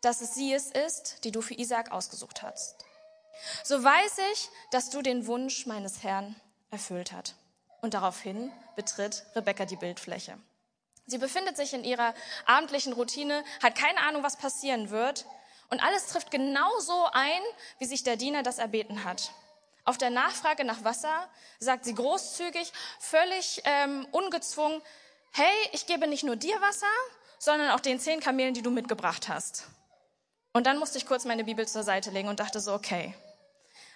dass 0.00 0.20
es 0.20 0.34
sie 0.34 0.52
es 0.52 0.72
ist, 0.72 1.22
die 1.22 1.30
du 1.30 1.40
für 1.42 1.54
Isaac 1.54 1.92
ausgesucht 1.92 2.42
hast. 2.42 2.74
So 3.62 3.84
weiß 3.84 4.18
ich, 4.32 4.48
dass 4.72 4.90
du 4.90 5.00
den 5.00 5.28
Wunsch 5.28 5.64
meines 5.66 6.02
Herrn 6.02 6.34
erfüllt 6.72 7.12
hat. 7.12 7.36
Und 7.82 7.94
daraufhin 7.94 8.50
betritt 8.74 9.24
Rebecca 9.36 9.64
die 9.64 9.76
Bildfläche. 9.76 10.36
Sie 11.06 11.18
befindet 11.18 11.56
sich 11.56 11.72
in 11.72 11.84
ihrer 11.84 12.14
abendlichen 12.46 12.94
Routine, 12.94 13.44
hat 13.62 13.76
keine 13.76 14.00
Ahnung, 14.00 14.24
was 14.24 14.38
passieren 14.38 14.90
wird. 14.90 15.24
Und 15.70 15.80
alles 15.84 16.08
trifft 16.08 16.32
genau 16.32 16.80
so 16.80 17.06
ein, 17.12 17.42
wie 17.78 17.86
sich 17.86 18.02
der 18.02 18.16
Diener 18.16 18.42
das 18.42 18.58
erbeten 18.58 19.04
hat. 19.04 19.30
Auf 19.86 19.98
der 19.98 20.10
Nachfrage 20.10 20.64
nach 20.64 20.82
Wasser 20.82 21.28
sagt 21.60 21.84
sie 21.84 21.94
großzügig, 21.94 22.72
völlig 22.98 23.62
ähm, 23.64 24.06
ungezwungen, 24.10 24.82
hey, 25.32 25.54
ich 25.70 25.86
gebe 25.86 26.08
nicht 26.08 26.24
nur 26.24 26.34
dir 26.34 26.60
Wasser, 26.60 26.86
sondern 27.38 27.70
auch 27.70 27.78
den 27.78 28.00
zehn 28.00 28.18
Kamelen, 28.18 28.52
die 28.52 28.62
du 28.62 28.70
mitgebracht 28.70 29.28
hast. 29.28 29.68
Und 30.52 30.66
dann 30.66 30.78
musste 30.78 30.98
ich 30.98 31.06
kurz 31.06 31.24
meine 31.24 31.44
Bibel 31.44 31.68
zur 31.68 31.84
Seite 31.84 32.10
legen 32.10 32.28
und 32.28 32.40
dachte 32.40 32.58
so, 32.58 32.74
okay, 32.74 33.14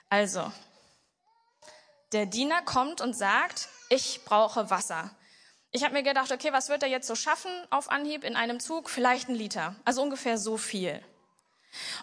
also, 0.08 0.52
der 2.12 2.26
Diener 2.26 2.62
kommt 2.62 3.00
und 3.00 3.14
sagt, 3.14 3.68
ich 3.88 4.24
brauche 4.24 4.70
Wasser. 4.70 5.10
Ich 5.72 5.82
habe 5.82 5.94
mir 5.94 6.04
gedacht, 6.04 6.30
okay, 6.30 6.52
was 6.52 6.68
wird 6.68 6.84
er 6.84 6.88
jetzt 6.88 7.08
so 7.08 7.16
schaffen 7.16 7.50
auf 7.70 7.90
Anhieb 7.90 8.22
in 8.22 8.36
einem 8.36 8.60
Zug? 8.60 8.90
Vielleicht 8.90 9.28
ein 9.28 9.34
Liter, 9.34 9.74
also 9.84 10.02
ungefähr 10.02 10.38
so 10.38 10.56
viel. 10.56 11.02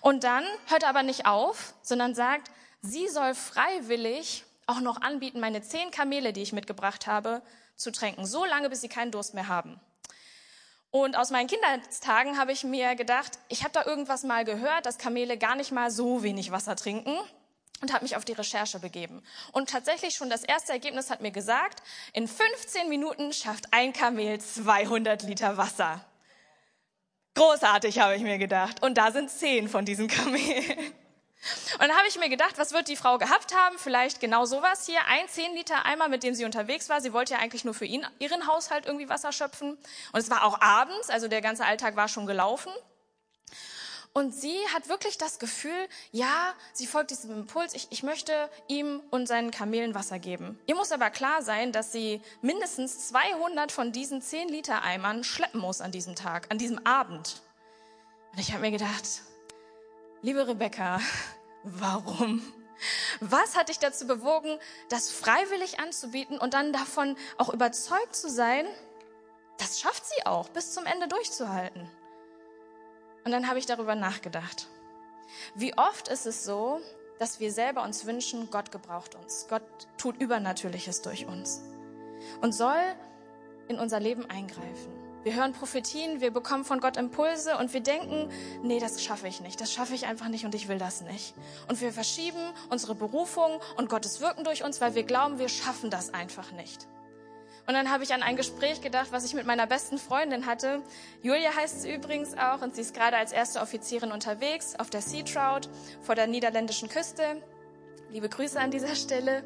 Und 0.02 0.26
dann 0.26 0.46
hört 0.68 0.84
er 0.84 0.90
aber 0.90 1.04
nicht 1.04 1.26
auf, 1.26 1.74
sondern 1.82 2.16
sagt, 2.16 2.52
sie 2.82 3.08
soll 3.08 3.36
freiwillig 3.36 4.44
auch 4.68 4.82
noch 4.82 5.02
anbieten, 5.02 5.40
meine 5.40 5.62
zehn 5.62 5.92
Kamele, 5.92 6.34
die 6.34 6.42
ich 6.42 6.54
mitgebracht 6.54 7.08
habe, 7.08 7.42
zu 7.76 7.92
tränken, 7.92 8.26
so 8.26 8.44
lange, 8.46 8.70
bis 8.70 8.82
sie 8.82 8.90
keinen 8.90 9.12
Durst 9.12 9.34
mehr 9.34 9.48
haben. 9.48 9.80
Und 10.90 11.16
aus 11.18 11.32
meinen 11.32 11.48
Kindheitstagen 11.48 12.38
habe 12.38 12.52
ich 12.52 12.64
mir 12.64 12.96
gedacht, 12.96 13.40
ich 13.50 13.64
habe 13.64 13.74
da 13.74 13.86
irgendwas 13.86 14.24
mal 14.24 14.46
gehört, 14.46 14.86
dass 14.86 14.98
Kamele 14.98 15.38
gar 15.38 15.56
nicht 15.56 15.72
mal 15.72 15.92
so 15.92 16.24
wenig 16.24 16.52
Wasser 16.52 16.76
trinken 16.76 17.18
und 17.82 17.94
habe 17.94 18.04
mich 18.04 18.16
auf 18.16 18.26
die 18.26 18.34
Recherche 18.34 18.80
begeben. 18.80 19.22
Und 19.52 19.70
tatsächlich 19.70 20.16
schon 20.16 20.30
das 20.30 20.44
erste 20.44 20.72
Ergebnis 20.72 21.10
hat 21.10 21.22
mir 21.22 21.32
gesagt, 21.32 21.84
in 22.14 22.28
15 22.28 22.90
Minuten 22.90 23.34
schafft 23.34 23.66
ein 23.72 23.94
Kamel 23.94 24.40
200 24.40 25.24
Liter 25.24 25.58
Wasser. 25.58 26.04
Großartig, 27.36 28.00
habe 28.00 28.16
ich 28.16 28.24
mir 28.24 28.40
gedacht. 28.40 28.82
Und 28.82 28.98
da 28.98 29.12
sind 29.12 29.30
zehn 29.30 29.70
von 29.70 29.86
diesen 29.86 30.08
Kamelen. 30.08 30.94
Und 31.74 31.82
dann 31.82 31.96
habe 31.96 32.08
ich 32.08 32.20
mir 32.20 32.30
gedacht, 32.30 32.58
was 32.58 32.74
wird 32.74 32.88
die 32.88 32.96
Frau 32.96 33.18
gehabt 33.18 33.56
haben? 33.56 33.78
Vielleicht 33.78 34.20
genau 34.20 34.46
sowas 34.46 34.86
hier, 34.86 35.00
ein 35.08 35.28
10 35.28 35.54
Liter 35.54 35.86
Eimer, 35.86 36.08
mit 36.08 36.24
dem 36.24 36.34
sie 36.34 36.46
unterwegs 36.46 36.90
war. 36.90 37.00
Sie 37.02 37.14
wollte 37.14 37.34
ja 37.34 37.40
eigentlich 37.40 37.64
nur 37.64 37.74
für 37.74 37.86
ihn, 37.86 38.06
ihren 38.20 38.48
Haushalt 38.48 38.86
irgendwie 38.86 39.10
Wasser 39.10 39.32
schöpfen. 39.32 39.78
Und 40.12 40.20
es 40.20 40.30
war 40.30 40.44
auch 40.44 40.60
abends, 40.62 41.10
also 41.10 41.28
der 41.28 41.42
ganze 41.42 41.66
Alltag 41.66 41.96
war 41.96 42.08
schon 42.08 42.26
gelaufen. 42.26 42.72
Und 44.14 44.34
sie 44.34 44.58
hat 44.74 44.90
wirklich 44.90 45.20
das 45.20 45.38
Gefühl, 45.38 45.88
ja, 46.12 46.56
sie 46.74 46.88
folgt 46.88 47.12
diesem 47.12 47.32
Impuls, 47.32 47.76
ich, 47.76 47.88
ich 47.92 48.02
möchte 48.02 48.50
ihm 48.68 49.00
und 49.12 49.28
seinen 49.28 49.52
Kamelen 49.52 49.94
Wasser 49.94 50.18
geben. 50.18 50.60
Ihr 50.66 50.76
muss 50.76 50.92
aber 50.92 51.12
klar 51.12 51.44
sein, 51.44 51.72
dass 51.72 51.92
sie 51.92 52.22
mindestens 52.42 53.10
200 53.10 53.72
von 53.72 53.92
diesen 53.92 54.24
10 54.24 54.50
Liter 54.50 54.82
Eimern 54.82 55.24
schleppen 55.24 55.62
muss 55.62 55.82
an 55.82 55.92
diesem 55.92 56.16
Tag, 56.16 56.48
an 56.50 56.58
diesem 56.58 56.84
Abend. 56.84 57.44
Und 58.32 58.40
ich 58.40 58.54
habe 58.54 58.62
mir 58.62 58.72
gedacht, 58.72 59.22
liebe 60.22 60.48
Rebecca, 60.48 61.00
Warum? 61.64 62.42
Was 63.20 63.58
hat 63.58 63.70
dich 63.70 63.80
dazu 63.80 64.08
bewogen, 64.08 64.58
das 64.90 65.12
freiwillig 65.12 65.80
anzubieten 65.80 66.38
und 66.38 66.54
dann 66.54 66.72
davon 66.72 67.18
auch 67.38 67.50
überzeugt 67.50 68.16
zu 68.16 68.30
sein, 68.30 68.66
das 69.58 69.80
schafft 69.80 70.06
sie 70.06 70.26
auch, 70.26 70.50
bis 70.50 70.74
zum 70.74 70.86
Ende 70.86 71.08
durchzuhalten? 71.08 71.90
Und 73.26 73.32
dann 73.32 73.50
habe 73.50 73.60
ich 73.60 73.66
darüber 73.66 73.96
nachgedacht. 73.96 74.68
Wie 75.56 75.78
oft 75.78 76.08
ist 76.08 76.26
es 76.26 76.46
so, 76.46 76.80
dass 77.20 77.40
wir 77.40 77.52
selber 77.52 77.84
uns 77.84 78.06
wünschen, 78.06 78.50
Gott 78.52 78.72
gebraucht 78.72 79.16
uns. 79.16 79.48
Gott 79.50 79.64
tut 79.98 80.22
Übernatürliches 80.22 81.02
durch 81.02 81.26
uns 81.26 81.62
und 82.42 82.54
soll 82.54 82.80
in 83.68 83.80
unser 83.80 84.00
Leben 84.00 84.30
eingreifen. 84.30 84.97
Wir 85.28 85.36
hören 85.36 85.52
Prophetien, 85.52 86.22
wir 86.22 86.32
bekommen 86.32 86.64
von 86.64 86.80
Gott 86.80 86.96
Impulse 86.96 87.58
und 87.58 87.74
wir 87.74 87.82
denken, 87.82 88.32
nee, 88.64 88.80
das 88.80 89.04
schaffe 89.04 89.28
ich 89.28 89.42
nicht, 89.42 89.60
das 89.60 89.74
schaffe 89.74 89.94
ich 89.94 90.06
einfach 90.06 90.30
nicht 90.30 90.46
und 90.46 90.56
ich 90.56 90.70
will 90.70 90.78
das 90.78 91.02
nicht. 91.02 91.34
Und 91.68 91.82
wir 91.82 91.92
verschieben 91.92 92.40
unsere 92.70 92.96
Berufung 92.96 93.60
und 93.76 93.90
Gottes 93.90 94.22
Wirken 94.22 94.46
durch 94.46 94.64
uns, 94.64 94.80
weil 94.80 94.96
wir 94.96 95.04
glauben, 95.04 95.38
wir 95.38 95.50
schaffen 95.50 95.90
das 95.90 96.14
einfach 96.14 96.54
nicht. 96.54 96.88
Und 97.68 97.74
dann 97.74 97.92
habe 97.92 98.06
ich 98.06 98.14
an 98.14 98.24
ein 98.24 98.38
Gespräch 98.38 98.80
gedacht, 98.80 99.08
was 99.12 99.26
ich 99.26 99.34
mit 99.34 99.46
meiner 99.46 99.68
besten 99.68 99.98
Freundin 99.98 100.46
hatte. 100.46 100.82
Julia 101.22 101.54
heißt 101.54 101.82
sie 101.82 101.94
übrigens 101.94 102.38
auch 102.38 102.62
und 102.62 102.74
sie 102.76 102.80
ist 102.80 102.94
gerade 102.94 103.18
als 103.18 103.34
erste 103.34 103.60
Offizierin 103.60 104.14
unterwegs 104.14 104.76
auf 104.80 104.90
der 104.90 105.02
Sea 105.02 105.26
Trout 105.26 105.68
vor 106.04 106.16
der 106.16 106.28
niederländischen 106.28 106.88
Küste. 106.88 107.44
Liebe 108.12 108.30
Grüße 108.30 108.58
an 108.58 108.72
dieser 108.72 108.96
Stelle. 108.96 109.44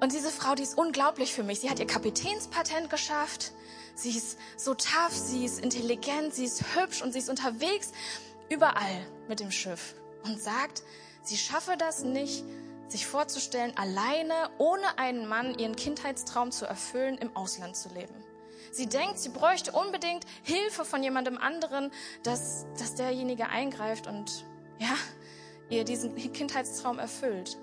Und 0.00 0.12
diese 0.12 0.30
Frau, 0.30 0.56
die 0.56 0.64
ist 0.64 0.76
unglaublich 0.76 1.32
für 1.32 1.44
mich. 1.44 1.60
Sie 1.60 1.70
hat 1.70 1.78
ihr 1.78 1.86
Kapitänspatent 1.86 2.90
geschafft. 2.90 3.52
Sie 3.98 4.10
ist 4.10 4.38
so 4.56 4.74
tough, 4.74 5.10
sie 5.10 5.44
ist 5.44 5.58
intelligent, 5.58 6.32
sie 6.32 6.44
ist 6.44 6.62
hübsch 6.76 7.02
und 7.02 7.12
sie 7.12 7.18
ist 7.18 7.28
unterwegs 7.28 7.90
überall 8.48 9.04
mit 9.26 9.40
dem 9.40 9.50
Schiff 9.50 9.96
und 10.22 10.40
sagt, 10.40 10.84
sie 11.24 11.36
schaffe 11.36 11.76
das 11.76 12.04
nicht, 12.04 12.44
sich 12.86 13.08
vorzustellen, 13.08 13.76
alleine, 13.76 14.50
ohne 14.58 14.98
einen 14.98 15.26
Mann, 15.26 15.58
ihren 15.58 15.74
Kindheitstraum 15.74 16.52
zu 16.52 16.64
erfüllen, 16.64 17.18
im 17.18 17.34
Ausland 17.36 17.76
zu 17.76 17.88
leben. 17.88 18.14
Sie 18.70 18.86
denkt, 18.86 19.18
sie 19.18 19.30
bräuchte 19.30 19.72
unbedingt 19.72 20.24
Hilfe 20.44 20.84
von 20.84 21.02
jemandem 21.02 21.36
anderen, 21.36 21.90
dass, 22.22 22.66
dass 22.78 22.94
derjenige 22.94 23.48
eingreift 23.48 24.06
und, 24.06 24.44
ja, 24.78 24.94
ihr 25.70 25.82
diesen 25.82 26.14
Kindheitstraum 26.14 27.00
erfüllt. 27.00 27.58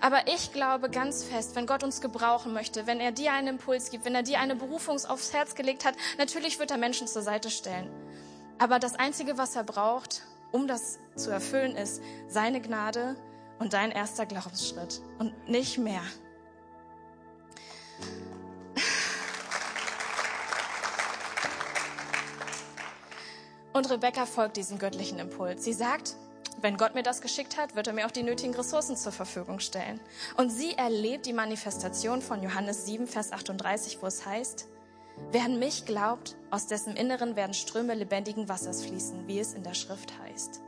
Aber 0.00 0.26
ich 0.26 0.52
glaube 0.52 0.90
ganz 0.90 1.24
fest, 1.24 1.54
wenn 1.54 1.66
Gott 1.66 1.82
uns 1.82 2.00
gebrauchen 2.00 2.52
möchte, 2.52 2.86
wenn 2.86 3.00
er 3.00 3.12
dir 3.12 3.32
einen 3.32 3.48
Impuls 3.48 3.90
gibt, 3.90 4.04
wenn 4.04 4.14
er 4.14 4.22
dir 4.22 4.40
eine 4.40 4.56
Berufung 4.56 4.98
aufs 5.06 5.32
Herz 5.32 5.54
gelegt 5.54 5.84
hat, 5.84 5.94
natürlich 6.18 6.58
wird 6.58 6.70
er 6.70 6.78
Menschen 6.78 7.06
zur 7.06 7.22
Seite 7.22 7.50
stellen. 7.50 7.90
Aber 8.58 8.78
das 8.78 8.94
Einzige, 8.94 9.38
was 9.38 9.56
er 9.56 9.64
braucht, 9.64 10.22
um 10.52 10.68
das 10.68 10.98
zu 11.16 11.30
erfüllen, 11.30 11.76
ist 11.76 12.02
seine 12.28 12.60
Gnade 12.60 13.16
und 13.58 13.72
dein 13.72 13.90
erster 13.90 14.26
Glaubensschritt 14.26 15.00
und 15.18 15.48
nicht 15.48 15.78
mehr. 15.78 16.02
Und 23.72 23.90
Rebecca 23.90 24.24
folgt 24.24 24.56
diesem 24.56 24.78
göttlichen 24.78 25.18
Impuls. 25.18 25.64
Sie 25.64 25.72
sagt, 25.72 26.14
wenn 26.60 26.76
Gott 26.76 26.94
mir 26.94 27.02
das 27.02 27.20
geschickt 27.20 27.56
hat, 27.56 27.76
wird 27.76 27.86
er 27.86 27.92
mir 27.92 28.06
auch 28.06 28.10
die 28.10 28.22
nötigen 28.22 28.54
Ressourcen 28.54 28.96
zur 28.96 29.12
Verfügung 29.12 29.60
stellen. 29.60 30.00
Und 30.36 30.50
sie 30.50 30.74
erlebt 30.74 31.26
die 31.26 31.32
Manifestation 31.32 32.22
von 32.22 32.42
Johannes 32.42 32.86
7, 32.86 33.06
Vers 33.06 33.32
38, 33.32 33.98
wo 34.00 34.06
es 34.06 34.24
heißt, 34.24 34.68
Wer 35.30 35.44
an 35.44 35.58
mich 35.58 35.84
glaubt, 35.84 36.36
aus 36.50 36.66
dessen 36.66 36.96
Inneren 36.96 37.36
werden 37.36 37.54
Ströme 37.54 37.94
lebendigen 37.94 38.48
Wassers 38.48 38.84
fließen, 38.84 39.28
wie 39.28 39.38
es 39.38 39.54
in 39.54 39.62
der 39.62 39.74
Schrift 39.74 40.12
heißt. 40.18 40.60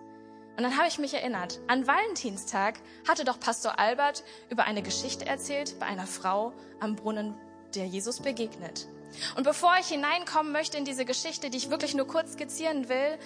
Und 0.56 0.62
dann 0.62 0.76
habe 0.76 0.88
ich 0.88 0.98
mich 0.98 1.14
erinnert, 1.14 1.60
an 1.66 1.86
Valentinstag 1.86 2.78
hatte 3.06 3.24
doch 3.24 3.40
Pastor 3.40 3.78
Albert 3.78 4.24
über 4.48 4.64
eine 4.64 4.82
Geschichte 4.82 5.26
erzählt 5.26 5.78
bei 5.78 5.86
einer 5.86 6.06
Frau 6.06 6.52
am 6.80 6.96
Brunnen, 6.96 7.34
der 7.74 7.86
Jesus 7.86 8.20
begegnet. 8.20 8.88
Und 9.36 9.44
bevor 9.44 9.74
ich 9.80 9.88
hineinkommen 9.88 10.52
möchte 10.52 10.76
in 10.76 10.84
diese 10.84 11.04
Geschichte, 11.04 11.50
die 11.50 11.58
ich 11.58 11.70
wirklich 11.70 11.94
nur 11.94 12.06
kurz 12.06 12.34
skizzieren 12.34 12.88
will, 12.88 13.18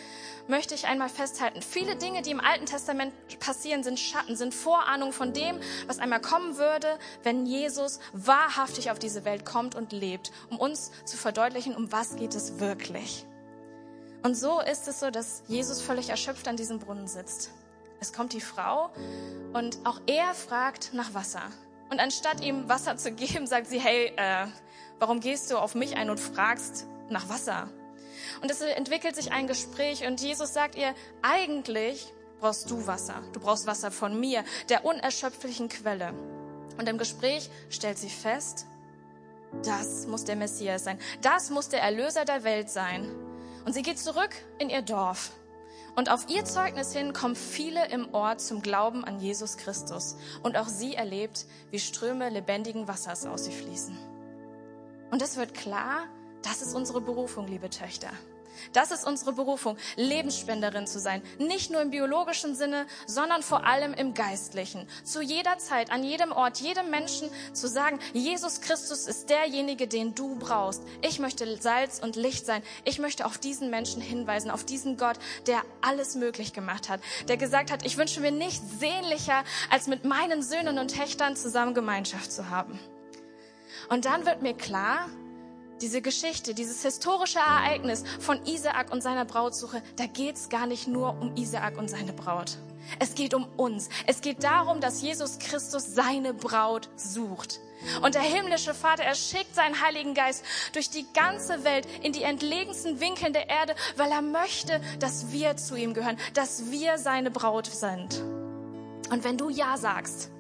möchte 0.49 0.75
ich 0.75 0.87
einmal 0.87 1.09
festhalten, 1.09 1.63
viele 1.63 1.97
Dinge, 1.97 2.23
die 2.23 2.31
im 2.31 2.41
Alten 2.41 2.67
Testament 2.67 3.13
passieren, 3.41 3.83
sind 3.83 3.99
Schatten, 3.99 4.37
sind 4.37 4.55
Vorahnungen 4.55 5.13
von 5.13 5.33
dem, 5.33 5.59
was 5.87 5.99
einmal 5.99 6.21
kommen 6.21 6.57
würde, 6.57 6.99
wenn 7.23 7.47
Jesus 7.47 8.01
wahrhaftig 8.13 8.91
auf 8.91 8.99
diese 8.99 9.25
Welt 9.25 9.45
kommt 9.45 9.75
und 9.75 9.93
lebt, 9.93 10.33
um 10.51 10.59
uns 10.59 10.91
zu 11.05 11.17
verdeutlichen, 11.17 11.75
um 11.77 11.93
was 11.93 12.17
geht 12.17 12.35
es 12.35 12.61
wirklich. 12.61 13.27
Und 14.23 14.35
so 14.35 14.61
ist 14.61 14.87
es 14.87 15.01
so, 15.01 15.11
dass 15.11 15.43
Jesus 15.49 15.81
völlig 15.81 16.11
erschöpft 16.11 16.47
an 16.47 16.57
diesem 16.57 16.79
Brunnen 16.79 17.09
sitzt. 17.09 17.51
Es 18.01 18.13
kommt 18.13 18.33
die 18.33 18.41
Frau 18.41 18.91
und 19.53 19.79
auch 19.85 20.01
er 20.07 20.35
fragt 20.35 20.93
nach 20.93 21.15
Wasser. 21.15 21.43
Und 21.91 22.01
anstatt 22.01 22.41
ihm 22.41 22.69
Wasser 22.69 22.97
zu 22.97 23.13
geben, 23.13 23.47
sagt 23.49 23.67
sie, 23.67 23.81
hey, 23.81 24.13
äh, 24.17 24.47
warum 25.01 25.19
gehst 25.19 25.51
du 25.51 25.59
auf 25.59 25.75
mich 25.75 25.97
ein 25.97 26.11
und 26.11 26.21
fragst 26.21 26.87
nach 27.09 27.29
Wasser? 27.29 27.69
Und 28.43 28.51
es 28.51 28.61
entwickelt 28.61 29.17
sich 29.17 29.33
ein 29.33 29.49
Gespräch 29.49 30.07
und 30.07 30.21
Jesus 30.21 30.53
sagt 30.53 30.77
ihr, 30.77 30.95
eigentlich 31.23 32.13
brauchst 32.39 32.71
du 32.71 32.87
Wasser. 32.87 33.23
Du 33.33 33.41
brauchst 33.41 33.67
Wasser 33.67 33.91
von 33.91 34.19
mir, 34.19 34.45
der 34.69 34.85
unerschöpflichen 34.85 35.69
Quelle. 35.69 36.15
Und 36.79 36.89
im 36.89 36.99
Gespräch 36.99 37.51
stellt 37.69 37.99
sie 37.99 38.09
fest, 38.09 38.67
das 39.65 40.07
muss 40.07 40.25
der 40.25 40.37
Messias 40.37 40.85
sein. 40.85 40.99
Das 41.23 41.51
muss 41.51 41.69
der 41.69 41.83
Erlöser 41.83 42.25
der 42.25 42.45
Welt 42.45 42.71
sein. 42.71 43.11
Und 43.65 43.73
sie 43.73 43.83
geht 43.83 43.99
zurück 43.99 44.31
in 44.59 44.71
ihr 44.71 44.83
Dorf. 44.83 45.33
Und 45.97 46.09
auf 46.09 46.29
ihr 46.29 46.45
Zeugnis 46.45 46.93
hin 46.93 47.13
kommen 47.13 47.35
viele 47.35 47.89
im 47.89 48.15
Ort 48.15 48.41
zum 48.41 48.63
Glauben 48.63 49.05
an 49.05 49.19
Jesus 49.19 49.57
Christus. 49.57 50.17
Und 50.43 50.57
auch 50.57 50.69
sie 50.69 50.95
erlebt, 50.95 51.47
wie 51.71 51.81
Ströme 51.81 52.31
lebendigen 52.31 52.87
Wassers 52.87 53.27
aus 53.27 53.45
sie 53.45 53.53
fließen. 53.53 54.10
Und 55.11 55.23
es 55.23 55.37
wird 55.37 55.55
klar, 55.55 56.07
das 56.43 56.63
ist 56.63 56.75
unsere 56.75 57.01
Berufung, 57.01 57.47
liebe 57.47 57.69
Töchter. 57.69 58.11
Das 58.73 58.91
ist 58.91 59.07
unsere 59.07 59.33
Berufung, 59.33 59.77
Lebensspenderin 59.97 60.87
zu 60.87 60.99
sein. 61.01 61.23
Nicht 61.39 61.71
nur 61.71 61.81
im 61.83 61.91
biologischen 61.91 62.55
Sinne, 62.55 62.87
sondern 63.07 63.43
vor 63.43 63.65
allem 63.65 63.95
im 63.95 64.15
geistlichen. 64.15 64.87
Zu 65.05 65.23
jeder 65.23 65.59
Zeit, 65.59 65.91
an 65.91 66.05
jedem 66.05 66.33
Ort, 66.33 66.59
jedem 66.59 66.91
Menschen 66.91 67.31
zu 67.53 67.69
sagen, 67.69 67.99
Jesus 68.13 68.61
Christus 68.61 69.07
ist 69.07 69.31
derjenige, 69.31 69.89
den 69.89 70.15
du 70.15 70.37
brauchst. 70.37 70.83
Ich 71.03 71.19
möchte 71.19 71.61
Salz 71.61 72.01
und 72.01 72.17
Licht 72.17 72.47
sein. 72.47 72.63
Ich 72.85 72.99
möchte 72.99 73.27
auf 73.27 73.39
diesen 73.39 73.71
Menschen 73.71 74.03
hinweisen, 74.03 74.51
auf 74.51 74.65
diesen 74.65 74.97
Gott, 74.97 75.19
der 75.47 75.63
alles 75.81 76.15
möglich 76.15 76.53
gemacht 76.53 76.89
hat. 76.89 77.01
Der 77.29 77.37
gesagt 77.37 77.71
hat, 77.71 77.85
ich 77.85 77.97
wünsche 77.97 78.21
mir 78.21 78.33
nichts 78.33 78.79
sehnlicher, 78.79 79.45
als 79.71 79.87
mit 79.87 80.05
meinen 80.05 80.43
Söhnen 80.43 80.79
und 80.79 80.95
Töchtern 80.97 81.37
zusammen 81.37 81.75
Gemeinschaft 81.75 82.33
zu 82.33 82.51
haben. 82.51 82.79
Und 83.91 84.05
dann 84.05 84.25
wird 84.25 84.41
mir 84.41 84.55
klar, 84.55 85.09
diese 85.81 86.01
Geschichte, 86.01 86.55
dieses 86.55 86.83
historische 86.83 87.41
Ereignis 87.41 88.05
von 88.21 88.45
Isaak 88.47 88.93
und 88.93 89.03
seiner 89.03 89.25
Brautsuche, 89.25 89.83
da 89.97 90.07
geht's 90.07 90.49
gar 90.49 90.67
nicht 90.67 90.87
nur 90.87 91.21
um 91.21 91.35
Isaak 91.37 91.77
und 91.77 91.91
seine 91.91 92.13
Braut. 92.13 92.57
Es 93.01 93.15
geht 93.15 93.35
um 93.35 93.47
uns. 93.57 93.89
Es 94.07 94.21
geht 94.21 94.45
darum, 94.45 94.81
dass 94.81 95.03
Jesus 95.03 95.41
Christus 95.41 95.93
seine 95.93 96.35
Braut 96.35 96.89
sucht. 96.97 97.59
Und 98.03 98.15
der 98.15 98.23
himmlische 98.23 98.75
Vater, 98.75 99.03
er 99.03 99.17
schickt 99.17 99.57
seinen 99.57 99.81
Heiligen 99.81 100.15
Geist 100.15 100.45
durch 100.73 100.91
die 100.91 101.07
ganze 101.13 101.65
Welt 101.65 101.89
in 102.03 102.13
die 102.13 102.23
entlegensten 102.23 103.01
Winkeln 103.01 103.33
der 103.33 103.49
Erde, 103.49 103.75
weil 103.97 104.13
er 104.13 104.23
möchte, 104.23 104.81
dass 105.01 105.33
wir 105.33 105.57
zu 105.57 105.75
ihm 105.75 105.95
gehören, 105.95 106.19
dass 106.35 106.71
wir 106.71 106.97
seine 106.99 107.33
Braut 107.33 107.67
sind. 107.67 108.23
Und 109.11 109.25
wenn 109.25 109.37
du 109.37 109.51
Ja 109.51 109.77
sagst, 109.77 110.31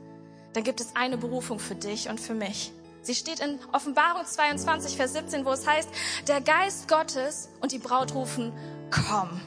dann 0.52 0.62
gibt 0.62 0.80
es 0.80 0.94
eine 0.94 1.16
Berufung 1.16 1.58
für 1.58 1.74
dich 1.74 2.08
und 2.08 2.20
für 2.20 2.34
mich. 2.34 2.72
Sie 3.02 3.14
steht 3.14 3.40
in 3.40 3.58
Offenbarung 3.72 4.26
22, 4.26 4.96
Vers 4.96 5.14
17, 5.14 5.44
wo 5.44 5.52
es 5.52 5.66
heißt, 5.66 5.88
der 6.28 6.40
Geist 6.40 6.86
Gottes 6.86 7.48
und 7.60 7.72
die 7.72 7.78
Braut 7.78 8.14
rufen, 8.14 8.52
komm. 8.90 9.40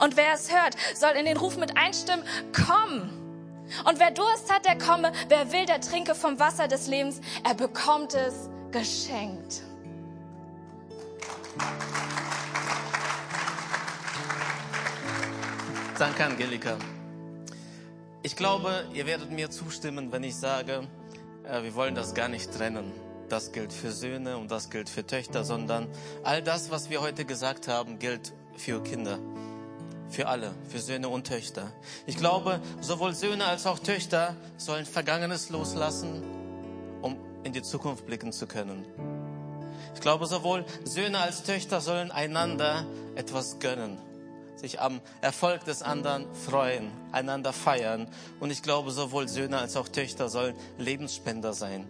Und 0.00 0.16
wer 0.16 0.32
es 0.32 0.50
hört, 0.50 0.74
soll 0.94 1.10
in 1.10 1.26
den 1.26 1.36
Ruf 1.36 1.58
mit 1.58 1.76
einstimmen, 1.76 2.24
komm. 2.52 3.10
Und 3.84 3.98
wer 3.98 4.10
Durst 4.10 4.52
hat, 4.52 4.64
der 4.64 4.78
komme. 4.78 5.12
Wer 5.28 5.52
will, 5.52 5.66
der 5.66 5.80
trinke 5.80 6.14
vom 6.14 6.38
Wasser 6.38 6.68
des 6.68 6.86
Lebens. 6.86 7.20
Er 7.44 7.54
bekommt 7.54 8.14
es 8.14 8.48
geschenkt. 8.70 9.62
Danke, 15.98 16.24
Angelika. 16.24 16.78
Ich 18.22 18.36
glaube, 18.36 18.86
ihr 18.94 19.04
werdet 19.06 19.30
mir 19.30 19.50
zustimmen, 19.50 20.10
wenn 20.12 20.22
ich 20.24 20.36
sage, 20.36 20.86
wir 21.50 21.74
wollen 21.74 21.94
das 21.94 22.14
gar 22.14 22.28
nicht 22.28 22.52
trennen. 22.52 22.92
Das 23.28 23.52
gilt 23.52 23.72
für 23.72 23.92
Söhne 23.92 24.36
und 24.36 24.50
das 24.50 24.70
gilt 24.70 24.88
für 24.88 25.06
Töchter, 25.06 25.44
sondern 25.44 25.88
all 26.24 26.42
das, 26.42 26.70
was 26.70 26.88
wir 26.90 27.00
heute 27.00 27.24
gesagt 27.24 27.68
haben, 27.68 27.98
gilt 27.98 28.32
für 28.56 28.82
Kinder. 28.82 29.18
Für 30.10 30.28
alle, 30.28 30.54
für 30.68 30.78
Söhne 30.78 31.08
und 31.10 31.26
Töchter. 31.26 31.70
Ich 32.06 32.16
glaube, 32.16 32.60
sowohl 32.80 33.14
Söhne 33.14 33.44
als 33.44 33.66
auch 33.66 33.78
Töchter 33.78 34.34
sollen 34.56 34.86
Vergangenes 34.86 35.50
loslassen, 35.50 36.22
um 37.02 37.18
in 37.44 37.52
die 37.52 37.62
Zukunft 37.62 38.06
blicken 38.06 38.32
zu 38.32 38.46
können. 38.46 38.86
Ich 39.94 40.00
glaube, 40.00 40.26
sowohl 40.26 40.64
Söhne 40.84 41.18
als 41.18 41.42
Töchter 41.42 41.82
sollen 41.82 42.10
einander 42.10 42.86
etwas 43.16 43.58
gönnen 43.58 43.98
sich 44.58 44.80
am 44.80 45.00
Erfolg 45.20 45.64
des 45.64 45.82
anderen 45.82 46.26
freuen, 46.34 46.90
einander 47.12 47.52
feiern. 47.52 48.08
Und 48.40 48.50
ich 48.50 48.62
glaube, 48.62 48.90
sowohl 48.90 49.28
Söhne 49.28 49.58
als 49.58 49.76
auch 49.76 49.88
Töchter 49.88 50.28
sollen 50.28 50.54
Lebensspender 50.78 51.52
sein. 51.52 51.88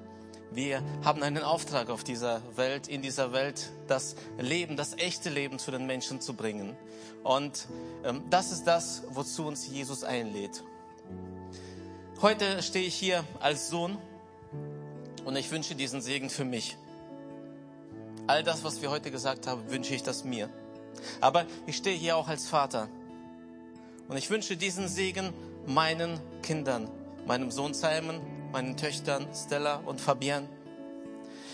Wir 0.51 0.83
haben 1.05 1.23
einen 1.23 1.43
Auftrag 1.43 1.91
auf 1.91 2.05
dieser 2.05 2.41
Welt, 2.57 2.89
in 2.89 3.03
dieser 3.03 3.33
Welt, 3.33 3.71
das 3.87 4.17
Leben, 4.39 4.77
das 4.77 4.97
echte 4.97 5.29
Leben 5.29 5.59
zu 5.59 5.71
den 5.71 5.87
Menschen 5.87 6.21
zu 6.21 6.35
bringen. 6.35 6.77
Und 7.23 7.69
ähm, 8.05 8.23
das 8.31 8.51
ist 8.51 8.65
das, 8.65 9.03
wozu 9.11 9.47
uns 9.47 9.67
Jesus 9.67 10.05
einlädt. 10.05 10.63
Heute 12.23 12.63
stehe 12.63 12.87
ich 12.87 12.95
hier 12.95 13.25
als 13.41 13.69
Sohn 13.69 13.99
und 15.25 15.37
ich 15.37 15.51
wünsche 15.51 15.75
diesen 15.75 16.01
Segen 16.01 16.31
für 16.31 16.45
mich. 16.45 16.79
all 18.29 18.43
das, 18.43 18.63
was 18.63 18.83
wir 18.83 18.91
heute 18.91 19.11
gesagt 19.11 19.47
haben, 19.47 19.71
wünsche 19.71 19.95
ich 19.95 20.03
das 20.03 20.23
mir. 20.23 20.51
Aber 21.21 21.47
ich 21.67 21.77
stehe 21.77 21.97
hier 21.97 22.17
auch 22.17 22.29
als 22.29 22.47
Vater. 22.49 22.89
Und 24.09 24.17
ich 24.17 24.31
wünsche 24.31 24.57
diesen 24.57 24.89
Segen 24.89 25.33
meinen 25.67 26.19
Kindern, 26.43 26.89
meinem 27.27 27.51
Sohn 27.51 27.75
Simon, 27.75 28.21
meinen 28.53 28.77
Töchtern 28.77 29.27
Stella 29.35 29.77
und 29.85 30.01
Fabian. 30.01 30.49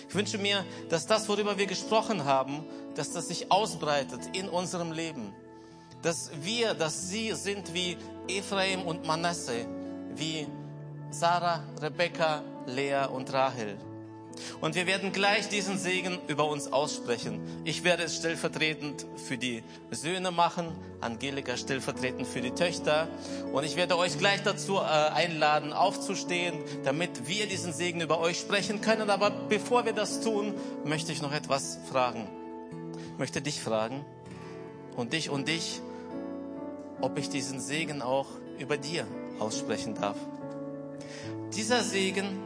Ich 0.09 0.15
wünsche 0.15 0.39
mir, 0.39 0.65
dass 0.89 1.07
das, 1.07 1.29
worüber 1.29 1.59
wir 1.59 1.67
gesprochen 1.67 2.25
haben, 2.25 2.65
dass 2.95 3.13
das 3.13 3.29
sich 3.29 3.51
ausbreitet 3.51 4.21
in 4.33 4.49
unserem 4.49 4.93
Leben. 4.93 5.35
Dass 6.03 6.31
wir, 6.43 6.75
dass 6.75 7.09
sie 7.09 7.33
sind 7.33 7.75
wie 7.75 7.97
Ephraim 8.29 8.83
und 8.83 9.07
Manasse, 9.07 9.67
wie 10.15 10.47
Sarah, 11.11 11.65
Rebecca, 11.81 12.43
Lea 12.67 13.07
und 13.11 13.33
Rahel. 13.33 13.77
Und 14.61 14.75
wir 14.75 14.87
werden 14.87 15.13
gleich 15.13 15.49
diesen 15.49 15.79
Segen 15.79 16.19
über 16.29 16.49
uns 16.49 16.73
aussprechen. 16.73 17.41
Ich 17.65 17.85
werde 17.85 18.05
es 18.05 18.17
stellvertretend 18.17 19.07
für 19.17 19.39
die 19.39 19.63
Söhne 19.91 20.31
machen, 20.31 20.69
Angelika 21.01 21.57
stellvertretend 21.57 22.27
für 22.27 22.41
die 22.41 22.53
Töchter. 22.53 23.09
Und 23.53 23.65
ich 23.65 23.77
werde 23.77 23.97
euch 23.99 24.19
gleich 24.19 24.43
dazu 24.43 24.77
äh, 24.77 24.81
einladen, 24.81 25.73
aufzustehen, 25.73 26.59
damit 26.85 27.29
wir 27.29 27.47
diesen 27.47 27.73
Segen 27.73 28.01
über 28.01 28.21
euch 28.21 28.39
sprechen 28.39 28.81
können. 28.81 29.11
Aber 29.11 29.31
bevor 29.31 29.85
wir 29.85 29.93
das 29.93 30.21
tun, 30.21 30.55
möchte 30.85 31.13
ich 31.13 31.23
noch 31.23 31.33
etwas 31.33 31.79
fragen. 31.91 32.29
Ich 33.13 33.19
möchte 33.19 33.43
dich 33.43 33.61
fragen 33.61 34.05
und 34.97 35.13
dich 35.13 35.31
und 35.31 35.49
dich, 35.49 35.81
ob 37.01 37.19
ich 37.19 37.29
diesen 37.29 37.61
Segen 37.61 38.03
auch 38.03 38.27
über 38.59 38.77
dir 38.77 39.07
aussprechen 39.39 39.95
darf. 39.95 40.17
Dieser 41.55 41.83
Segen 41.83 42.41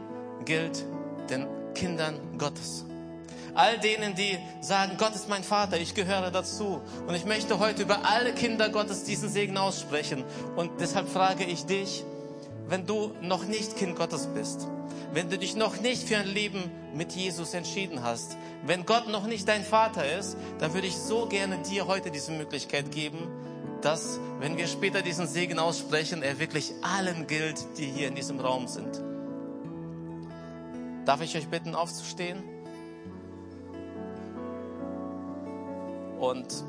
gilt 0.45 0.85
den 1.29 1.47
Kindern 1.73 2.37
Gottes. 2.37 2.85
All 3.55 3.77
denen, 3.79 4.15
die 4.15 4.37
sagen, 4.61 4.93
Gott 4.97 5.15
ist 5.15 5.27
mein 5.27 5.43
Vater, 5.43 5.77
ich 5.77 5.93
gehöre 5.93 6.31
dazu. 6.31 6.81
Und 7.07 7.15
ich 7.15 7.25
möchte 7.25 7.59
heute 7.59 7.81
über 7.81 8.05
alle 8.05 8.33
Kinder 8.33 8.69
Gottes 8.69 9.03
diesen 9.03 9.29
Segen 9.29 9.57
aussprechen. 9.57 10.23
Und 10.55 10.79
deshalb 10.79 11.09
frage 11.09 11.43
ich 11.43 11.65
dich, 11.65 12.03
wenn 12.67 12.85
du 12.85 13.11
noch 13.21 13.45
nicht 13.45 13.75
Kind 13.75 13.95
Gottes 13.95 14.27
bist, 14.27 14.67
wenn 15.11 15.29
du 15.29 15.37
dich 15.37 15.55
noch 15.55 15.81
nicht 15.81 16.07
für 16.07 16.17
ein 16.17 16.27
Leben 16.27 16.71
mit 16.93 17.13
Jesus 17.13 17.53
entschieden 17.53 18.03
hast, 18.03 18.37
wenn 18.65 18.85
Gott 18.85 19.07
noch 19.07 19.25
nicht 19.25 19.47
dein 19.47 19.63
Vater 19.63 20.05
ist, 20.17 20.37
dann 20.59 20.73
würde 20.73 20.87
ich 20.87 20.95
so 20.95 21.25
gerne 21.25 21.57
dir 21.63 21.87
heute 21.87 22.11
diese 22.11 22.31
Möglichkeit 22.31 22.91
geben, 22.91 23.27
dass, 23.81 24.19
wenn 24.39 24.57
wir 24.57 24.67
später 24.67 25.01
diesen 25.01 25.27
Segen 25.27 25.57
aussprechen, 25.57 26.21
er 26.21 26.39
wirklich 26.39 26.73
allen 26.81 27.27
gilt, 27.27 27.57
die 27.77 27.85
hier 27.85 28.07
in 28.07 28.15
diesem 28.15 28.39
Raum 28.39 28.67
sind. 28.67 29.01
Darf 31.05 31.21
ich 31.21 31.35
euch 31.35 31.47
bitten, 31.47 31.75
aufzustehen? 31.75 32.43
Und 36.19 36.63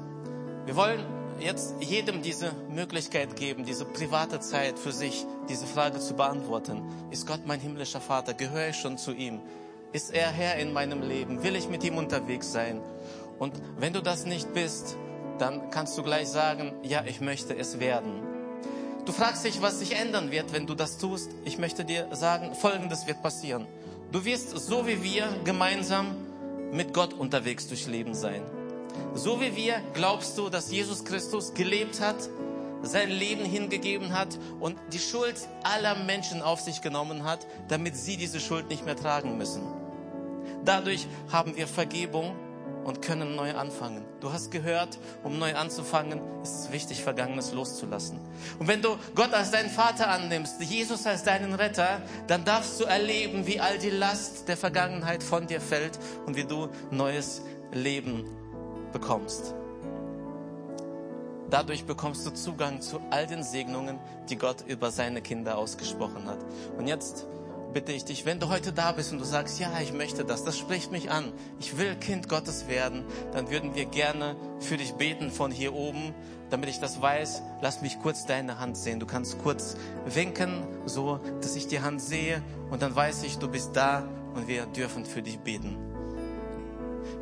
wir 0.66 0.76
wollen 0.76 1.04
jetzt 1.40 1.74
jedem 1.80 2.22
diese 2.22 2.52
Möglichkeit 2.70 3.34
geben, 3.36 3.64
diese 3.64 3.84
private 3.84 4.40
Zeit 4.40 4.78
für 4.78 4.92
sich, 4.92 5.26
diese 5.48 5.66
Frage 5.66 5.98
zu 5.98 6.14
beantworten. 6.14 6.82
Ist 7.10 7.26
Gott 7.26 7.46
mein 7.46 7.60
himmlischer 7.60 8.00
Vater? 8.00 8.34
Gehöre 8.34 8.68
ich 8.68 8.76
schon 8.76 8.98
zu 8.98 9.12
ihm? 9.12 9.40
Ist 9.92 10.14
er 10.14 10.30
Herr 10.30 10.56
in 10.56 10.72
meinem 10.72 11.02
Leben? 11.02 11.42
Will 11.42 11.56
ich 11.56 11.68
mit 11.68 11.82
ihm 11.82 11.96
unterwegs 11.96 12.52
sein? 12.52 12.80
Und 13.38 13.54
wenn 13.78 13.92
du 13.92 14.02
das 14.02 14.26
nicht 14.26 14.52
bist, 14.54 14.96
dann 15.38 15.70
kannst 15.70 15.96
du 15.96 16.02
gleich 16.02 16.28
sagen, 16.28 16.72
ja, 16.82 17.02
ich 17.06 17.20
möchte 17.20 17.56
es 17.56 17.80
werden. 17.80 18.22
Du 19.06 19.12
fragst 19.12 19.44
dich, 19.44 19.62
was 19.62 19.78
sich 19.78 19.96
ändern 19.96 20.30
wird, 20.30 20.52
wenn 20.52 20.66
du 20.66 20.74
das 20.74 20.98
tust. 20.98 21.30
Ich 21.44 21.58
möchte 21.58 21.84
dir 21.84 22.06
sagen, 22.12 22.54
Folgendes 22.54 23.06
wird 23.06 23.22
passieren. 23.22 23.66
Du 24.12 24.24
wirst 24.24 24.58
so 24.58 24.88
wie 24.88 25.02
wir 25.04 25.28
gemeinsam 25.44 26.16
mit 26.72 26.92
Gott 26.92 27.14
unterwegs 27.14 27.68
durchs 27.68 27.86
Leben 27.86 28.12
sein. 28.14 28.42
So 29.14 29.40
wie 29.40 29.54
wir 29.54 29.80
glaubst 29.94 30.36
du, 30.36 30.48
dass 30.48 30.72
Jesus 30.72 31.04
Christus 31.04 31.54
gelebt 31.54 32.00
hat, 32.00 32.16
sein 32.82 33.08
Leben 33.08 33.44
hingegeben 33.44 34.12
hat 34.12 34.36
und 34.58 34.76
die 34.92 34.98
Schuld 34.98 35.36
aller 35.62 35.94
Menschen 35.94 36.42
auf 36.42 36.60
sich 36.60 36.82
genommen 36.82 37.22
hat, 37.22 37.46
damit 37.68 37.96
sie 37.96 38.16
diese 38.16 38.40
Schuld 38.40 38.68
nicht 38.68 38.84
mehr 38.84 38.96
tragen 38.96 39.38
müssen. 39.38 39.62
Dadurch 40.64 41.06
haben 41.30 41.56
wir 41.56 41.68
Vergebung 41.68 42.34
und 42.90 43.02
können 43.02 43.36
neu 43.36 43.54
anfangen. 43.54 44.04
Du 44.18 44.32
hast 44.32 44.50
gehört, 44.50 44.98
um 45.22 45.38
neu 45.38 45.54
anzufangen, 45.54 46.20
ist 46.42 46.64
es 46.64 46.72
wichtig, 46.72 47.04
Vergangenes 47.04 47.52
loszulassen. 47.52 48.18
Und 48.58 48.66
wenn 48.66 48.82
du 48.82 48.96
Gott 49.14 49.32
als 49.32 49.52
deinen 49.52 49.70
Vater 49.70 50.08
annimmst, 50.08 50.60
Jesus 50.60 51.06
als 51.06 51.22
deinen 51.22 51.54
Retter, 51.54 52.02
dann 52.26 52.44
darfst 52.44 52.80
du 52.80 52.84
erleben, 52.84 53.46
wie 53.46 53.60
all 53.60 53.78
die 53.78 53.90
Last 53.90 54.48
der 54.48 54.56
Vergangenheit 54.56 55.22
von 55.22 55.46
dir 55.46 55.60
fällt 55.60 56.00
und 56.26 56.36
wie 56.36 56.42
du 56.42 56.68
neues 56.90 57.42
Leben 57.72 58.24
bekommst. 58.92 59.54
Dadurch 61.48 61.84
bekommst 61.84 62.26
du 62.26 62.30
Zugang 62.30 62.80
zu 62.80 63.00
all 63.10 63.28
den 63.28 63.44
Segnungen, 63.44 64.00
die 64.28 64.36
Gott 64.36 64.64
über 64.66 64.90
seine 64.90 65.22
Kinder 65.22 65.58
ausgesprochen 65.58 66.26
hat. 66.26 66.38
Und 66.76 66.88
jetzt 66.88 67.28
bitte 67.72 67.92
ich 67.92 68.04
dich, 68.04 68.26
wenn 68.26 68.40
du 68.40 68.48
heute 68.48 68.72
da 68.72 68.92
bist 68.92 69.12
und 69.12 69.18
du 69.18 69.24
sagst, 69.24 69.60
ja, 69.60 69.70
ich 69.80 69.92
möchte 69.92 70.24
das, 70.24 70.44
das 70.44 70.58
spricht 70.58 70.92
mich 70.92 71.10
an, 71.10 71.32
ich 71.58 71.78
will 71.78 71.94
Kind 71.96 72.28
Gottes 72.28 72.68
werden, 72.68 73.04
dann 73.32 73.50
würden 73.50 73.74
wir 73.74 73.84
gerne 73.84 74.36
für 74.60 74.76
dich 74.76 74.94
beten 74.94 75.30
von 75.30 75.50
hier 75.50 75.74
oben. 75.74 76.14
Damit 76.50 76.68
ich 76.68 76.80
das 76.80 77.00
weiß, 77.00 77.42
lass 77.62 77.80
mich 77.80 78.00
kurz 78.00 78.26
deine 78.26 78.58
Hand 78.58 78.76
sehen. 78.76 78.98
Du 78.98 79.06
kannst 79.06 79.38
kurz 79.38 79.76
winken, 80.04 80.64
so 80.84 81.20
dass 81.40 81.54
ich 81.54 81.68
die 81.68 81.80
Hand 81.80 82.02
sehe 82.02 82.42
und 82.70 82.82
dann 82.82 82.94
weiß 82.94 83.22
ich, 83.22 83.38
du 83.38 83.48
bist 83.48 83.70
da 83.74 84.08
und 84.34 84.48
wir 84.48 84.66
dürfen 84.66 85.04
für 85.04 85.22
dich 85.22 85.38
beten. 85.38 85.76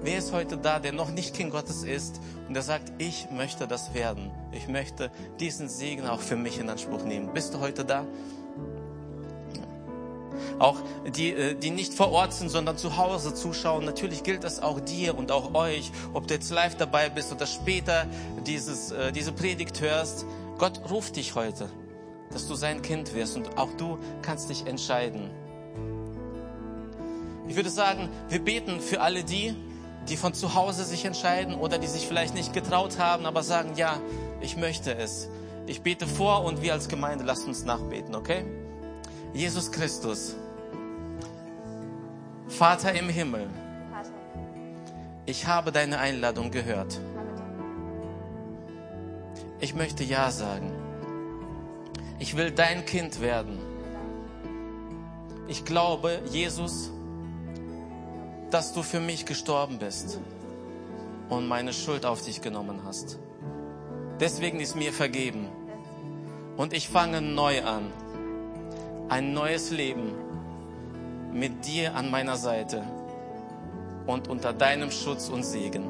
Wer 0.01 0.19
ist 0.19 0.33
heute 0.33 0.57
da, 0.57 0.79
der 0.79 0.93
noch 0.93 1.11
nicht 1.11 1.35
Kind 1.35 1.51
Gottes 1.51 1.83
ist 1.83 2.21
und 2.47 2.55
der 2.55 2.63
sagt, 2.63 2.93
ich 2.99 3.31
möchte 3.31 3.67
das 3.67 3.95
werden. 3.95 4.31
Ich 4.53 4.69
möchte 4.69 5.11
diesen 5.41 5.69
Segen 5.69 6.07
auch 6.07 6.21
für 6.21 6.37
mich 6.37 6.59
in 6.59 6.71
Anspruch 6.71 7.05
nehmen. 7.05 7.33
Bist 7.35 7.53
du 7.53 7.61
heute 7.61 7.85
da? 7.85 8.07
Auch 10.59 10.77
die, 11.17 11.33
äh, 11.33 11.55
die 11.55 11.71
nicht 11.71 11.95
vor 11.95 12.13
Ort 12.13 12.33
sind, 12.33 12.49
sondern 12.49 12.77
zu 12.77 12.97
Hause 12.97 13.35
zuschauen. 13.35 13.85
Natürlich 13.85 14.23
gilt 14.23 14.45
das 14.45 14.63
auch 14.63 14.81
dir 14.81 15.17
und 15.17 15.33
auch 15.33 15.55
euch, 15.55 15.91
ob 16.13 16.27
du 16.27 16.35
jetzt 16.35 16.51
live 16.51 16.77
dabei 16.77 17.09
bist 17.09 17.33
oder 17.33 17.47
später 17.47 18.07
dieses, 18.47 18.91
äh, 18.91 19.13
diese 19.13 19.33
Predigt 19.33 19.81
hörst. 19.81 20.27
Gott 20.59 20.81
ruft 20.91 21.17
dich 21.17 21.35
heute, 21.35 21.69
dass 22.33 22.49
du 22.49 22.55
sein 22.55 22.83
Kind 22.83 23.15
wirst 23.15 23.37
und 23.37 23.57
auch 23.59 23.73
du 23.77 23.99
kannst 24.23 24.51
dich 24.51 24.67
entscheiden. 24.67 25.31
Ich 27.49 27.57
würde 27.57 27.71
sagen, 27.71 28.11
wir 28.29 28.41
beten 28.41 28.81
für 28.81 29.01
alle 29.01 29.25
die, 29.25 29.55
die 30.09 30.17
von 30.17 30.35
zu 30.35 30.55
Hause 30.55 30.85
sich 30.85 31.05
entscheiden 31.05 31.55
oder 31.55 31.79
die 31.79 31.87
sich 31.87 32.07
vielleicht 32.07 32.35
nicht 32.35 32.53
getraut 32.53 32.99
haben, 32.99 33.27
aber 33.27 33.43
sagen, 33.43 33.73
ja, 33.77 33.99
ich 34.41 34.57
möchte 34.57 34.95
es. 34.95 35.29
Ich 35.67 35.83
bete 35.83 36.07
vor 36.07 36.45
und 36.45 36.63
wir 36.63 36.73
als 36.73 36.89
Gemeinde 36.89 37.25
lasst 37.25 37.47
uns 37.47 37.65
nachbeten, 37.65 38.15
okay? 38.15 38.45
Jesus 39.35 39.71
Christus, 39.71 40.35
Vater 42.49 42.93
im 42.95 43.09
Himmel, 43.09 43.47
ich 45.27 45.47
habe 45.47 45.71
deine 45.71 45.99
Einladung 45.99 46.51
gehört. 46.51 46.99
Ich 49.61 49.75
möchte 49.75 50.03
Ja 50.03 50.31
sagen. 50.31 50.73
Ich 52.19 52.37
will 52.37 52.51
dein 52.51 52.87
Kind 52.87 53.21
werden. 53.21 53.59
Ich 55.47 55.65
glaube, 55.65 56.23
Jesus, 56.31 56.91
dass 58.51 58.73
du 58.73 58.83
für 58.83 59.01
mich 59.01 59.27
gestorben 59.27 59.79
bist 59.79 60.19
und 61.29 61.47
meine 61.47 61.73
Schuld 61.73 62.07
auf 62.07 62.23
dich 62.23 62.41
genommen 62.41 62.81
hast. 62.85 63.19
Deswegen 64.21 64.61
ist 64.61 64.75
mir 64.75 64.93
vergeben. 64.93 65.49
Und 66.57 66.73
ich 66.73 66.89
fange 66.89 67.21
neu 67.21 67.63
an 67.63 67.93
ein 69.09 69.33
neues 69.33 69.71
Leben 69.71 70.13
mit 71.33 71.67
dir 71.67 71.95
an 71.95 72.11
meiner 72.11 72.37
Seite 72.37 72.83
und 74.07 74.29
unter 74.29 74.53
deinem 74.53 74.91
Schutz 74.91 75.29
und 75.29 75.45
Segen. 75.45 75.85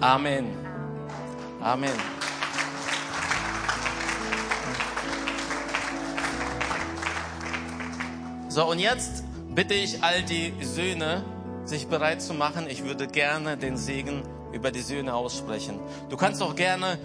Amen. 0.00 0.46
Amen. 1.60 1.90
So, 8.48 8.68
und 8.68 8.78
jetzt 8.78 9.24
bitte 9.54 9.74
ich 9.74 10.02
all 10.02 10.22
die 10.22 10.52
Söhne, 10.60 11.24
sich 11.64 11.86
bereit 11.86 12.20
zu 12.20 12.34
machen. 12.34 12.66
Ich 12.68 12.84
würde 12.84 13.06
gerne 13.06 13.56
den 13.56 13.76
Segen 13.76 14.22
über 14.52 14.70
die 14.70 14.82
Söhne 14.82 15.14
aussprechen. 15.14 15.78
Du 16.10 16.16
kannst 16.16 16.42
auch 16.42 16.54
gerne 16.54 16.98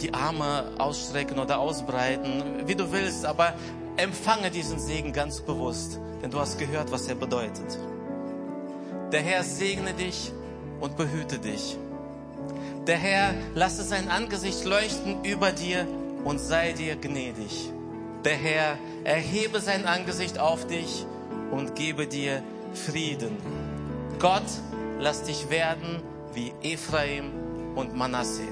die 0.00 0.14
Arme 0.14 0.72
ausstrecken 0.78 1.38
oder 1.38 1.58
ausbreiten, 1.58 2.66
wie 2.66 2.74
du 2.74 2.92
willst, 2.92 3.26
aber 3.26 3.54
empfange 3.96 4.50
diesen 4.50 4.78
Segen 4.78 5.12
ganz 5.12 5.40
bewusst, 5.40 5.98
denn 6.22 6.30
du 6.30 6.40
hast 6.40 6.58
gehört, 6.58 6.90
was 6.92 7.08
er 7.08 7.14
bedeutet. 7.14 7.78
Der 9.12 9.20
Herr 9.20 9.42
segne 9.42 9.94
dich 9.94 10.32
und 10.80 10.96
behüte 10.96 11.38
dich. 11.38 11.78
Der 12.86 12.96
Herr 12.96 13.34
lasse 13.54 13.82
sein 13.82 14.08
Angesicht 14.08 14.64
leuchten 14.64 15.24
über 15.24 15.52
dir 15.52 15.86
und 16.24 16.38
sei 16.38 16.72
dir 16.72 16.96
gnädig. 16.96 17.70
Der 18.24 18.36
Herr 18.36 18.78
erhebe 19.04 19.60
sein 19.60 19.86
Angesicht 19.86 20.38
auf 20.38 20.66
dich 20.66 21.06
und 21.50 21.74
gebe 21.74 22.06
dir 22.06 22.42
Frieden. 22.74 23.36
Gott 24.18 24.46
lass 24.98 25.22
dich 25.22 25.50
werden 25.50 26.02
wie 26.34 26.52
Ephraim 26.62 27.30
und 27.74 27.96
Manasseh. 27.96 28.48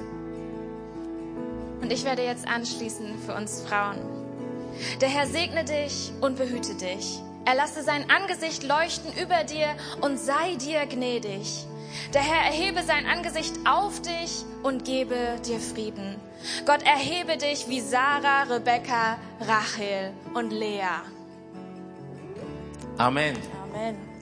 Und 1.81 1.91
ich 1.91 2.03
werde 2.03 2.23
jetzt 2.23 2.47
anschließen 2.47 3.19
für 3.25 3.35
uns 3.35 3.61
Frauen. 3.61 4.14
Der 5.01 5.09
Herr 5.09 5.27
segne 5.27 5.63
dich 5.63 6.11
und 6.21 6.37
behüte 6.37 6.75
dich. 6.75 7.19
Er 7.45 7.55
lasse 7.55 7.83
sein 7.83 8.09
Angesicht 8.09 8.63
leuchten 8.63 9.11
über 9.21 9.43
dir 9.43 9.67
und 10.01 10.17
sei 10.19 10.55
dir 10.55 10.85
gnädig. 10.85 11.65
Der 12.13 12.21
Herr 12.21 12.45
erhebe 12.45 12.83
sein 12.83 13.05
Angesicht 13.05 13.53
auf 13.65 14.01
dich 14.01 14.43
und 14.63 14.83
gebe 14.83 15.39
dir 15.45 15.59
Frieden. 15.59 16.15
Gott 16.65 16.83
erhebe 16.83 17.37
dich 17.37 17.67
wie 17.69 17.81
Sarah, 17.81 18.43
Rebekka, 18.43 19.17
Rachel 19.41 20.11
und 20.33 20.51
Lea. 20.51 20.81
Amen. 22.97 23.37
Amen. 23.63 24.14